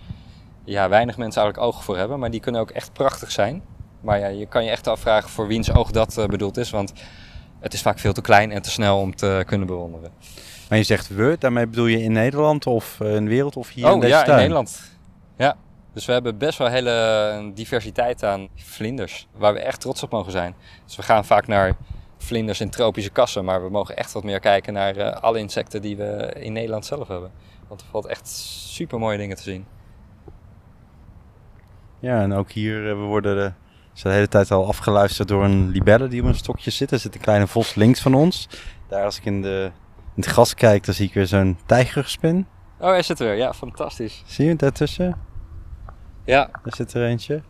ja, 0.66 0.90
weinig 0.90 1.18
mensen 1.18 1.42
eigenlijk 1.42 1.74
oog 1.74 1.84
voor 1.84 1.98
hebben. 1.98 2.20
Maar 2.20 2.32
die 2.32 2.40
kunnen 2.40 2.62
ook 2.62 2.72
echt 2.72 2.94
prachtig 2.94 3.32
zijn. 3.32 3.64
Maar 4.02 4.20
ja, 4.20 4.28
je 4.28 4.46
kan 4.46 4.64
je 4.64 4.70
echt 4.70 4.88
afvragen 4.88 5.30
voor 5.30 5.48
wiens 5.48 5.72
oog 5.72 5.92
dat 5.92 6.18
uh, 6.18 6.26
bedoeld 6.26 6.58
is. 6.58 6.70
Want 6.70 6.94
het 7.64 7.74
is 7.74 7.82
vaak 7.82 8.00
veel 8.00 8.14
te 8.14 8.22
klein 8.22 8.52
en 8.52 8.62
te 8.62 8.70
snel 8.70 9.00
om 9.00 9.16
te 9.16 9.44
kunnen 9.46 9.68
bewonderen. 9.68 10.12
Maar 10.70 10.78
je 10.78 10.84
zegt 10.84 11.08
we, 11.08 11.36
daarmee 11.40 11.68
bedoel 11.68 11.86
je 11.86 12.02
in 12.02 12.12
Nederland 12.12 12.68
of 12.68 13.00
uh, 13.02 13.16
in 13.16 13.24
de 13.24 13.30
wereld 13.30 13.58
of 13.58 13.70
hier 13.70 13.88
oh, 13.88 13.94
in 13.94 14.00
deze 14.00 14.14
ja, 14.14 14.24
tuin? 14.24 14.32
in 14.32 14.38
Nederland. 14.38 14.98
Ja, 15.38 15.56
dus 15.94 16.06
we 16.06 16.12
hebben 16.12 16.38
best 16.38 16.58
wel 16.58 16.68
hele 16.68 17.52
diversiteit 17.54 18.24
aan 18.24 18.48
vlinders. 18.56 19.28
Waar 19.36 19.54
we 19.54 19.60
echt 19.60 19.82
trots 19.82 20.04
op 20.04 20.12
mogen 20.12 20.32
zijn. 20.32 20.56
Dus 20.86 20.96
we 20.96 21.02
gaan 21.02 21.26
vaak 21.26 21.48
naar 21.48 21.76
vlinders 22.18 22.62
in 22.62 22.70
tropische 22.70 23.10
kassen. 23.10 23.46
Maar 23.46 23.64
we 23.64 23.70
mogen 23.70 23.98
echt 23.98 24.12
wat 24.12 24.24
meer 24.24 24.40
kijken 24.40 24.74
naar 24.74 24.98
uh, 24.98 25.12
alle 25.12 25.40
insecten 25.40 25.82
die 25.82 25.98
we 25.98 26.34
in 26.40 26.54
Nederland 26.54 26.86
zelf 26.86 27.08
hebben. 27.08 27.32
Want 27.68 27.82
er 27.82 27.88
valt 27.92 28.06
echt 28.06 28.28
super 28.28 29.00
mooie 29.00 29.18
dingen 29.18 29.36
te 29.36 29.44
zien. 29.44 29.66
Ja, 32.00 32.22
en 32.22 32.34
ook 32.34 32.52
hier, 32.52 32.84
we 32.84 33.04
worden 33.04 33.56
de, 33.94 34.02
de 34.02 34.10
hele 34.10 34.28
tijd 34.28 34.52
al 34.52 34.68
afgeluisterd 34.68 35.28
door 35.28 35.44
een 35.44 35.70
libelle 35.70 36.08
die 36.08 36.22
op 36.22 36.28
een 36.28 36.36
stokje 36.36 36.72
zit. 36.72 36.92
Er 36.92 37.00
zit 37.00 37.16
een 37.16 37.22
kleine 37.22 37.48
vos 37.48 37.76
links 37.76 38.02
van 38.02 38.14
ons. 38.14 38.48
Daar 38.88 39.04
als 39.04 39.18
ik 39.18 39.26
in, 39.26 39.42
de, 39.42 39.72
in 40.16 40.22
het 40.22 40.26
gras 40.26 40.54
kijk, 40.54 40.86
dan 40.86 40.94
zie 40.94 41.08
ik 41.08 41.14
weer 41.14 41.28
zo'n 41.28 41.58
tijgerspin. 41.66 42.48
Oh, 42.80 42.90
hij 42.90 43.02
zit 43.02 43.20
er 43.20 43.26
weer. 43.26 43.36
Ja, 43.36 43.54
fantastisch. 43.54 44.24
Zie 44.26 44.46
je 44.46 44.56
daartussen? 44.56 45.16
Ja. 46.26 46.50
Daar 46.64 46.76
zit 46.76 46.94
er 46.94 47.06
eentje. 47.06 47.42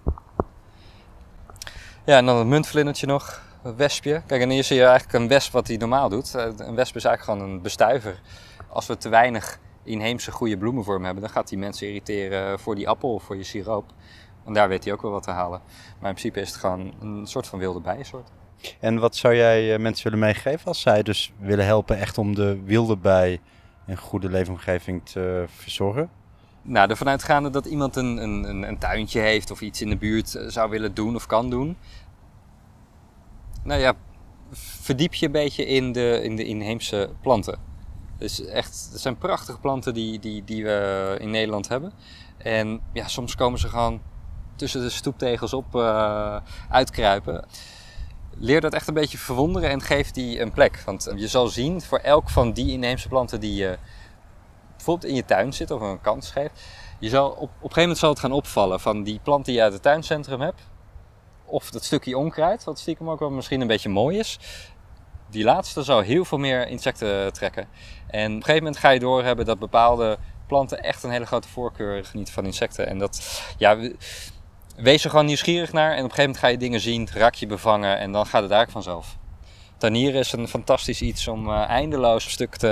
Ja, 2.06 2.17
en 2.17 2.25
dan 2.25 2.38
het 2.38 2.47
muntvlindertje 2.47 3.08
nog 3.08 3.41
wespje. 3.75 4.21
Kijk, 4.27 4.41
en 4.41 4.49
hier 4.49 4.63
zie 4.63 4.75
je 4.75 4.84
eigenlijk 4.84 5.13
een 5.13 5.27
wesp 5.27 5.51
wat 5.51 5.67
hij 5.67 5.77
normaal 5.77 6.10
doet. 6.10 6.36
Eh, 6.36 6.43
een 6.43 6.75
wesp 6.75 6.95
is 6.95 7.06
eigenlijk 7.06 7.23
gewoon 7.23 7.41
een 7.41 7.62
bestuiver. 7.62 8.21
Als 8.69 8.88
we 8.88 8.97
te 8.97 9.10
weinig 9.10 9.60
inheemse 9.84 10.32
goede 10.32 10.58
bloemenvorm 10.58 11.03
hebben, 11.03 11.23
dan 11.23 11.32
gaat 11.32 11.47
die 11.47 11.58
mensen 11.58 11.88
irriteren 11.88 12.60
voor 12.60 12.75
die 12.75 12.88
appel 12.88 13.13
of 13.13 13.23
voor 13.23 13.38
je 13.38 13.43
siroop. 13.43 13.86
En 14.45 14.53
daar 14.53 14.67
weet 14.67 14.84
hij 14.84 14.93
ook 14.93 15.01
wel 15.01 15.12
wat 15.12 15.23
te 15.23 15.32
halen. 15.32 15.62
Maar 15.99 16.10
in 16.10 16.15
principe 16.15 16.41
is 16.41 16.47
het 16.47 16.58
gewoon 16.58 16.93
een 17.01 17.27
soort 17.27 17.47
van 17.47 17.60
wilde 17.60 17.79
bijensoort. 17.79 18.29
En 18.79 18.99
wat 18.99 19.15
zou 19.15 19.36
jij 19.36 19.73
eh, 19.73 19.79
mensen 19.79 20.03
willen 20.03 20.19
meegeven 20.19 20.65
als 20.65 20.82
zij 20.82 21.03
dus 21.03 21.34
willen 21.39 21.65
helpen 21.65 21.97
echt 21.97 22.17
om 22.17 22.36
de 22.36 22.62
wilde 22.63 22.97
bij 22.97 23.39
een 23.88 23.97
goede 23.97 24.29
leefomgeving 24.29 25.06
te 25.06 25.45
verzorgen? 25.47 26.10
Nou, 26.62 26.89
ervan 26.89 27.10
uitgaande 27.10 27.49
dat 27.49 27.65
iemand 27.65 27.95
een, 27.95 28.17
een, 28.17 28.63
een 28.63 28.77
tuintje 28.77 29.19
heeft 29.19 29.51
of 29.51 29.62
iets 29.62 29.82
in 29.82 29.89
de 29.89 29.97
buurt 29.97 30.36
eh, 30.36 30.47
zou 30.47 30.69
willen 30.69 30.93
doen 30.93 31.15
of 31.15 31.25
kan 31.25 31.49
doen, 31.49 31.77
nou 33.63 33.82
ja, 33.82 33.93
verdiep 34.51 35.13
je 35.13 35.25
een 35.25 35.32
beetje 35.32 35.65
in 35.65 35.91
de, 35.91 36.19
in 36.23 36.36
de 36.36 36.45
inheemse 36.45 37.10
planten. 37.21 37.60
Dus 38.17 38.45
echt, 38.45 38.89
het 38.91 39.01
zijn 39.01 39.17
prachtige 39.17 39.60
planten 39.60 39.93
die, 39.93 40.19
die, 40.19 40.43
die 40.43 40.63
we 40.63 41.17
in 41.19 41.29
Nederland 41.29 41.67
hebben. 41.67 41.93
En 42.38 42.82
ja, 42.93 43.08
soms 43.08 43.36
komen 43.36 43.60
ze 43.60 43.69
gewoon 43.69 44.01
tussen 44.55 44.81
de 44.81 44.89
stoeptegels 44.89 45.53
op 45.53 45.75
uh, 45.75 46.37
uitkruipen. 46.69 47.45
Leer 48.37 48.61
dat 48.61 48.73
echt 48.73 48.87
een 48.87 48.93
beetje 48.93 49.17
verwonderen 49.17 49.69
en 49.69 49.81
geef 49.81 50.11
die 50.11 50.41
een 50.41 50.51
plek. 50.51 50.81
Want 50.85 51.11
je 51.15 51.27
zal 51.27 51.47
zien, 51.47 51.81
voor 51.81 51.99
elk 51.99 52.29
van 52.29 52.51
die 52.51 52.71
inheemse 52.71 53.07
planten 53.07 53.39
die 53.39 53.55
je 53.55 53.77
bijvoorbeeld 54.75 55.11
in 55.11 55.15
je 55.15 55.25
tuin 55.25 55.53
zit 55.53 55.71
of 55.71 55.81
een 55.81 56.01
kans 56.01 56.31
geeft, 56.31 56.61
je 56.99 57.09
zal 57.09 57.29
op, 57.29 57.37
op 57.37 57.49
een 57.49 57.59
gegeven 57.59 57.81
moment 57.81 57.97
zal 57.97 58.09
het 58.09 58.19
gaan 58.19 58.31
opvallen 58.31 58.79
van 58.79 59.03
die 59.03 59.19
plant 59.23 59.45
die 59.45 59.55
je 59.55 59.61
uit 59.61 59.73
het 59.73 59.81
tuincentrum 59.81 60.41
hebt, 60.41 60.61
of 61.45 61.71
dat 61.71 61.83
stukje 61.83 62.17
onkruid, 62.17 62.63
wat 62.63 62.79
stiekem 62.79 63.09
ook 63.09 63.19
wel 63.19 63.29
misschien 63.29 63.61
een 63.61 63.67
beetje 63.67 63.89
mooi 63.89 64.17
is. 64.17 64.39
Die 65.29 65.43
laatste 65.43 65.83
zou 65.83 66.03
heel 66.03 66.25
veel 66.25 66.37
meer 66.37 66.67
insecten 66.67 67.33
trekken. 67.33 67.67
En 68.07 68.25
op 68.25 68.35
een 68.35 68.43
gegeven 68.43 68.63
moment 68.63 68.77
ga 68.77 68.89
je 68.89 68.99
doorhebben 68.99 69.45
dat 69.45 69.59
bepaalde 69.59 70.17
planten 70.47 70.83
echt 70.83 71.03
een 71.03 71.09
hele 71.09 71.25
grote 71.25 71.47
voorkeur 71.47 72.05
genieten 72.05 72.33
van 72.33 72.45
insecten. 72.45 72.87
En 72.87 72.97
dat, 72.97 73.41
ja, 73.57 73.77
wees 74.75 75.03
er 75.03 75.09
gewoon 75.09 75.25
nieuwsgierig 75.25 75.73
naar. 75.73 75.91
En 75.91 75.97
op 75.97 76.03
een 76.03 76.09
gegeven 76.09 76.23
moment 76.23 76.39
ga 76.39 76.47
je 76.47 76.57
dingen 76.57 76.79
zien, 76.79 77.07
raak 77.13 77.36
je 77.36 77.45
bevangen 77.45 77.97
en 77.97 78.12
dan 78.12 78.25
gaat 78.25 78.41
het 78.41 78.51
eigenlijk 78.51 78.86
vanzelf. 78.86 79.17
Tanieren 79.77 80.19
is 80.19 80.31
een 80.31 80.47
fantastisch 80.47 81.01
iets 81.01 81.27
om 81.27 81.47
uh, 81.47 81.69
eindeloos 81.69 82.25
een 82.25 82.31
stuk 82.31 82.55
te, 82.55 82.67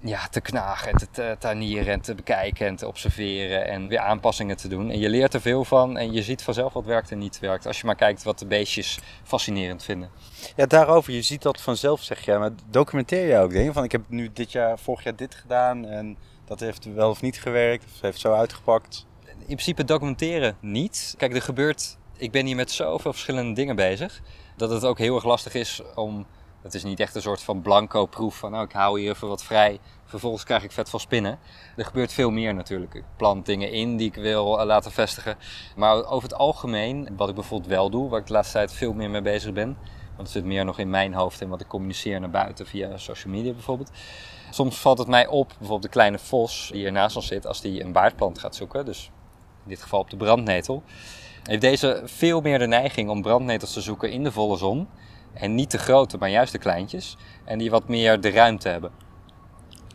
ja, 0.00 0.28
te 0.30 0.40
knagen 0.40 0.92
en 0.92 1.08
te 1.12 1.36
tuinieren 1.38 1.92
en 1.92 2.00
te 2.00 2.14
bekijken 2.14 2.66
en 2.66 2.76
te 2.76 2.86
observeren 2.86 3.66
en 3.66 3.88
weer 3.88 3.98
aanpassingen 3.98 4.56
te 4.56 4.68
doen. 4.68 4.90
En 4.90 4.98
je 4.98 5.08
leert 5.08 5.34
er 5.34 5.40
veel 5.40 5.64
van 5.64 5.98
en 5.98 6.12
je 6.12 6.22
ziet 6.22 6.42
vanzelf 6.42 6.72
wat 6.72 6.84
werkt 6.84 7.10
en 7.10 7.18
niet 7.18 7.38
werkt. 7.38 7.66
Als 7.66 7.80
je 7.80 7.86
maar 7.86 7.94
kijkt 7.94 8.22
wat 8.22 8.38
de 8.38 8.46
beestjes 8.46 8.98
fascinerend 9.22 9.84
vinden. 9.84 10.10
Ja, 10.56 10.66
daarover, 10.66 11.12
je 11.12 11.22
ziet 11.22 11.42
dat 11.42 11.60
vanzelf 11.60 12.02
zeg 12.02 12.24
je. 12.24 12.38
Maar 12.38 12.50
documenteer 12.70 13.26
je 13.26 13.38
ook 13.38 13.52
dingen 13.52 13.72
van 13.72 13.84
ik 13.84 13.92
heb 13.92 14.02
nu 14.08 14.30
dit 14.32 14.52
jaar, 14.52 14.78
vorig 14.78 15.04
jaar 15.04 15.16
dit 15.16 15.34
gedaan 15.34 15.86
en 15.86 16.16
dat 16.44 16.60
heeft 16.60 16.94
wel 16.94 17.10
of 17.10 17.22
niet 17.22 17.40
gewerkt 17.40 17.84
of 17.84 18.00
heeft 18.00 18.20
zo 18.20 18.32
uitgepakt. 18.32 19.06
In 19.46 19.58
principe 19.58 19.84
documenteren 19.84 20.56
niet. 20.60 21.14
Kijk, 21.18 21.34
er 21.34 21.42
gebeurt, 21.42 21.98
ik 22.16 22.30
ben 22.30 22.46
hier 22.46 22.56
met 22.56 22.70
zoveel 22.70 23.12
verschillende 23.12 23.52
dingen 23.52 23.76
bezig, 23.76 24.20
dat 24.56 24.70
het 24.70 24.84
ook 24.84 24.98
heel 24.98 25.14
erg 25.14 25.24
lastig 25.24 25.54
is 25.54 25.82
om 25.94 26.26
het 26.62 26.74
is 26.74 26.84
niet 26.84 27.00
echt 27.00 27.14
een 27.14 27.22
soort 27.22 27.42
van 27.42 27.62
blanco 27.62 28.06
proef 28.06 28.36
van 28.36 28.50
nou, 28.50 28.64
ik 28.64 28.72
hou 28.72 29.00
hier 29.00 29.10
even 29.10 29.28
wat 29.28 29.44
vrij. 29.44 29.80
Vervolgens 30.04 30.44
krijg 30.44 30.62
ik 30.62 30.72
vet 30.72 30.90
van 30.90 31.00
spinnen. 31.00 31.38
Er 31.76 31.84
gebeurt 31.84 32.12
veel 32.12 32.30
meer 32.30 32.54
natuurlijk. 32.54 32.94
Ik 32.94 33.04
plant 33.16 33.46
dingen 33.46 33.70
in 33.70 33.96
die 33.96 34.08
ik 34.08 34.14
wil 34.14 34.60
eh, 34.60 34.66
laten 34.66 34.92
vestigen. 34.92 35.36
Maar 35.76 36.04
over 36.04 36.28
het 36.28 36.38
algemeen, 36.38 37.08
wat 37.16 37.28
ik 37.28 37.34
bijvoorbeeld 37.34 37.70
wel 37.70 37.90
doe, 37.90 38.08
waar 38.08 38.20
ik 38.20 38.26
de 38.26 38.32
laatste 38.32 38.52
tijd 38.52 38.72
veel 38.72 38.92
meer 38.92 39.10
mee 39.10 39.22
bezig 39.22 39.52
ben, 39.52 39.76
Want 40.16 40.28
het 40.28 40.30
zit 40.30 40.44
meer 40.44 40.64
nog 40.64 40.78
in 40.78 40.90
mijn 40.90 41.14
hoofd 41.14 41.40
en 41.40 41.48
wat 41.48 41.60
ik 41.60 41.66
communiceer 41.66 42.20
naar 42.20 42.30
buiten 42.30 42.66
via 42.66 42.96
social 42.96 43.32
media 43.32 43.52
bijvoorbeeld. 43.52 43.90
Soms 44.50 44.78
valt 44.78 44.98
het 44.98 45.08
mij 45.08 45.26
op, 45.26 45.48
bijvoorbeeld 45.48 45.82
de 45.82 45.88
kleine 45.88 46.18
vos 46.18 46.68
die 46.72 46.80
hier 46.80 46.92
naast 46.92 47.16
ons 47.16 47.26
zit, 47.26 47.46
als 47.46 47.60
die 47.60 47.84
een 47.84 47.92
baardplant 47.92 48.38
gaat 48.38 48.56
zoeken, 48.56 48.84
dus 48.84 49.10
in 49.62 49.68
dit 49.68 49.82
geval 49.82 50.00
op 50.00 50.10
de 50.10 50.16
brandnetel, 50.16 50.82
heeft 51.42 51.60
deze 51.60 52.02
veel 52.04 52.40
meer 52.40 52.58
de 52.58 52.66
neiging 52.66 53.10
om 53.10 53.22
brandnetels 53.22 53.72
te 53.72 53.80
zoeken 53.80 54.10
in 54.10 54.24
de 54.24 54.32
volle 54.32 54.56
zon. 54.56 54.88
En 55.32 55.54
niet 55.54 55.70
de 55.70 55.78
grote, 55.78 56.18
maar 56.18 56.30
juist 56.30 56.52
de 56.52 56.58
kleintjes. 56.58 57.16
En 57.44 57.58
die 57.58 57.70
wat 57.70 57.88
meer 57.88 58.20
de 58.20 58.30
ruimte 58.30 58.68
hebben. 58.68 58.90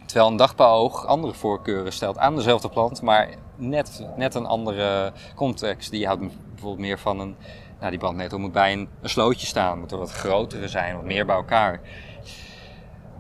Terwijl 0.06 0.30
een 0.30 0.38
dagbouwoog 0.38 1.06
andere 1.06 1.34
voorkeuren 1.34 1.94
stelt 1.94 2.18
aan 2.18 2.36
dezelfde 2.36 2.70
plant, 2.70 3.02
maar 3.02 3.30
net, 3.56 4.08
net 4.16 4.36
een 4.36 4.46
andere 4.46 5.14
context. 5.36 5.92
Die 5.92 6.06
houdt 6.06 6.22
bijvoorbeeld 6.22 6.80
meer 6.80 7.00
van 7.00 7.20
een. 7.20 7.36
Nou, 7.80 7.90
die 7.90 8.00
brandnetel 8.00 8.40
moet 8.40 8.52
bij 8.52 8.74
een, 8.74 8.90
een 9.02 9.10
slootje 9.10 9.48
staan, 9.48 9.80
moet 9.80 9.92
er 9.92 9.98
wat 9.98 10.12
grotere 10.12 10.68
zijn, 10.68 10.96
wat 10.96 11.04
meer 11.04 11.26
bij 11.26 11.36
elkaar. 11.36 11.82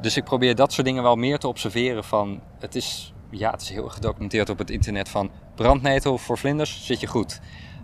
Dus 0.01 0.17
ik 0.17 0.23
probeer 0.23 0.55
dat 0.55 0.73
soort 0.73 0.88
dingen 0.88 1.03
wel 1.03 1.15
meer 1.15 1.38
te 1.38 1.47
observeren 1.47 2.03
van. 2.03 2.41
Het 2.60 2.75
is, 2.75 3.13
ja, 3.29 3.51
het 3.51 3.62
is 3.62 3.69
heel 3.69 3.89
gedocumenteerd 3.89 4.49
op 4.49 4.57
het 4.57 4.69
internet 4.69 5.10
van 5.10 5.31
brandnetel 5.58 6.17
voor 6.17 6.38
vlinders 6.38 6.86
zit 6.86 7.00
je 7.00 7.08
goed. 7.08 7.39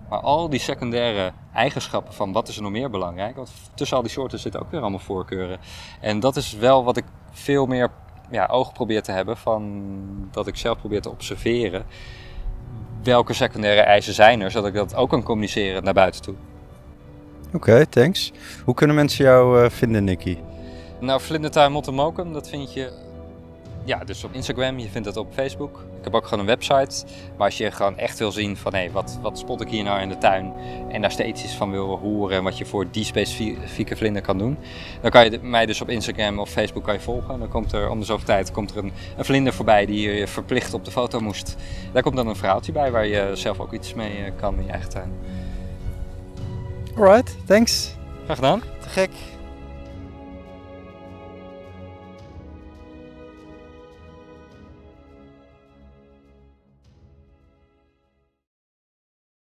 Maar 0.09 0.19
al 0.19 0.49
die 0.49 0.59
secundaire 0.59 1.31
eigenschappen 1.53 2.13
van 2.13 2.31
wat 2.31 2.47
is 2.47 2.55
er 2.55 2.61
nog 2.61 2.71
meer 2.71 2.89
belangrijk, 2.89 3.35
want 3.35 3.51
tussen 3.73 3.97
al 3.97 4.03
die 4.03 4.11
soorten 4.11 4.39
zitten 4.39 4.61
ook 4.61 4.71
weer 4.71 4.81
allemaal 4.81 4.99
voorkeuren. 4.99 5.59
En 6.01 6.19
dat 6.19 6.35
is 6.35 6.53
wel 6.53 6.83
wat 6.83 6.97
ik 6.97 7.03
veel 7.31 7.65
meer 7.65 7.91
ja, 8.31 8.45
oog 8.45 8.73
probeer 8.73 9.01
te 9.01 9.11
hebben 9.11 9.37
van 9.37 9.83
dat 10.31 10.47
ik 10.47 10.55
zelf 10.55 10.77
probeer 10.77 11.01
te 11.01 11.09
observeren. 11.09 11.85
Welke 13.03 13.33
secundaire 13.33 13.81
eisen 13.81 14.13
zijn 14.13 14.41
er, 14.41 14.51
zodat 14.51 14.67
ik 14.67 14.73
dat 14.73 14.95
ook 14.95 15.09
kan 15.09 15.23
communiceren 15.23 15.83
naar 15.83 15.93
buiten 15.93 16.21
toe. 16.21 16.35
Oké, 17.53 17.85
thanks. 17.85 18.31
Hoe 18.65 18.73
kunnen 18.73 18.95
mensen 18.95 19.25
jou 19.25 19.63
uh, 19.63 19.69
vinden, 19.69 20.03
Nicky? 20.03 20.37
Nou, 20.99 21.21
Vlindertuin 21.21 21.71
Mottemokum, 21.71 22.33
dat 22.33 22.49
vind 22.49 22.73
je 22.73 22.91
ja, 23.85 24.03
dus 24.03 24.23
op 24.23 24.33
Instagram, 24.33 24.79
je 24.79 24.89
vindt 24.89 25.07
het 25.07 25.17
op 25.17 25.33
Facebook. 25.33 25.85
Ik 25.97 26.03
heb 26.03 26.13
ook 26.13 26.23
gewoon 26.23 26.39
een 26.39 26.45
website. 26.45 27.05
Maar 27.37 27.45
als 27.45 27.57
je 27.57 27.71
gewoon 27.71 27.97
echt 27.97 28.19
wil 28.19 28.31
zien 28.31 28.57
van 28.57 28.73
hé, 28.73 28.79
hey, 28.79 28.91
wat, 28.91 29.19
wat 29.21 29.39
spot 29.39 29.61
ik 29.61 29.69
hier 29.69 29.83
nou 29.83 30.01
in 30.01 30.09
de 30.09 30.17
tuin. 30.17 30.53
En 30.89 31.01
daar 31.01 31.11
steeds 31.11 31.43
iets 31.43 31.53
van 31.53 31.71
wil 31.71 31.97
horen 31.97 32.37
en 32.37 32.43
wat 32.43 32.57
je 32.57 32.65
voor 32.65 32.91
die 32.91 33.03
specifieke 33.03 33.95
vlinder 33.95 34.21
kan 34.21 34.37
doen. 34.37 34.57
Dan 35.01 35.11
kan 35.11 35.31
je 35.31 35.39
mij 35.41 35.65
dus 35.65 35.81
op 35.81 35.89
Instagram 35.89 36.39
of 36.39 36.49
Facebook 36.49 36.83
kan 36.83 36.93
je 36.93 36.99
volgen. 36.99 37.39
Dan 37.39 37.49
komt 37.49 37.71
er 37.71 37.89
om 37.89 37.99
de 37.99 38.05
zoveel 38.05 38.25
tijd 38.25 38.51
komt 38.51 38.71
er 38.71 38.77
een, 38.77 38.91
een 39.17 39.25
vlinder 39.25 39.53
voorbij 39.53 39.85
die 39.85 40.09
je 40.09 40.27
verplicht 40.27 40.73
op 40.73 40.85
de 40.85 40.91
foto 40.91 41.19
moest. 41.19 41.55
Daar 41.91 42.03
komt 42.03 42.15
dan 42.15 42.27
een 42.27 42.35
verhaaltje 42.35 42.71
bij 42.71 42.91
waar 42.91 43.07
je 43.07 43.31
zelf 43.33 43.59
ook 43.59 43.73
iets 43.73 43.93
mee 43.93 44.17
eh, 44.17 44.31
kan 44.35 44.57
in 44.57 44.65
je 44.65 44.71
eigen 44.71 44.89
tuin. 44.89 45.11
Alright, 46.95 47.37
thanks. 47.45 47.95
Graag 48.23 48.35
gedaan. 48.35 48.61
Te 48.81 48.89
gek. 48.89 49.32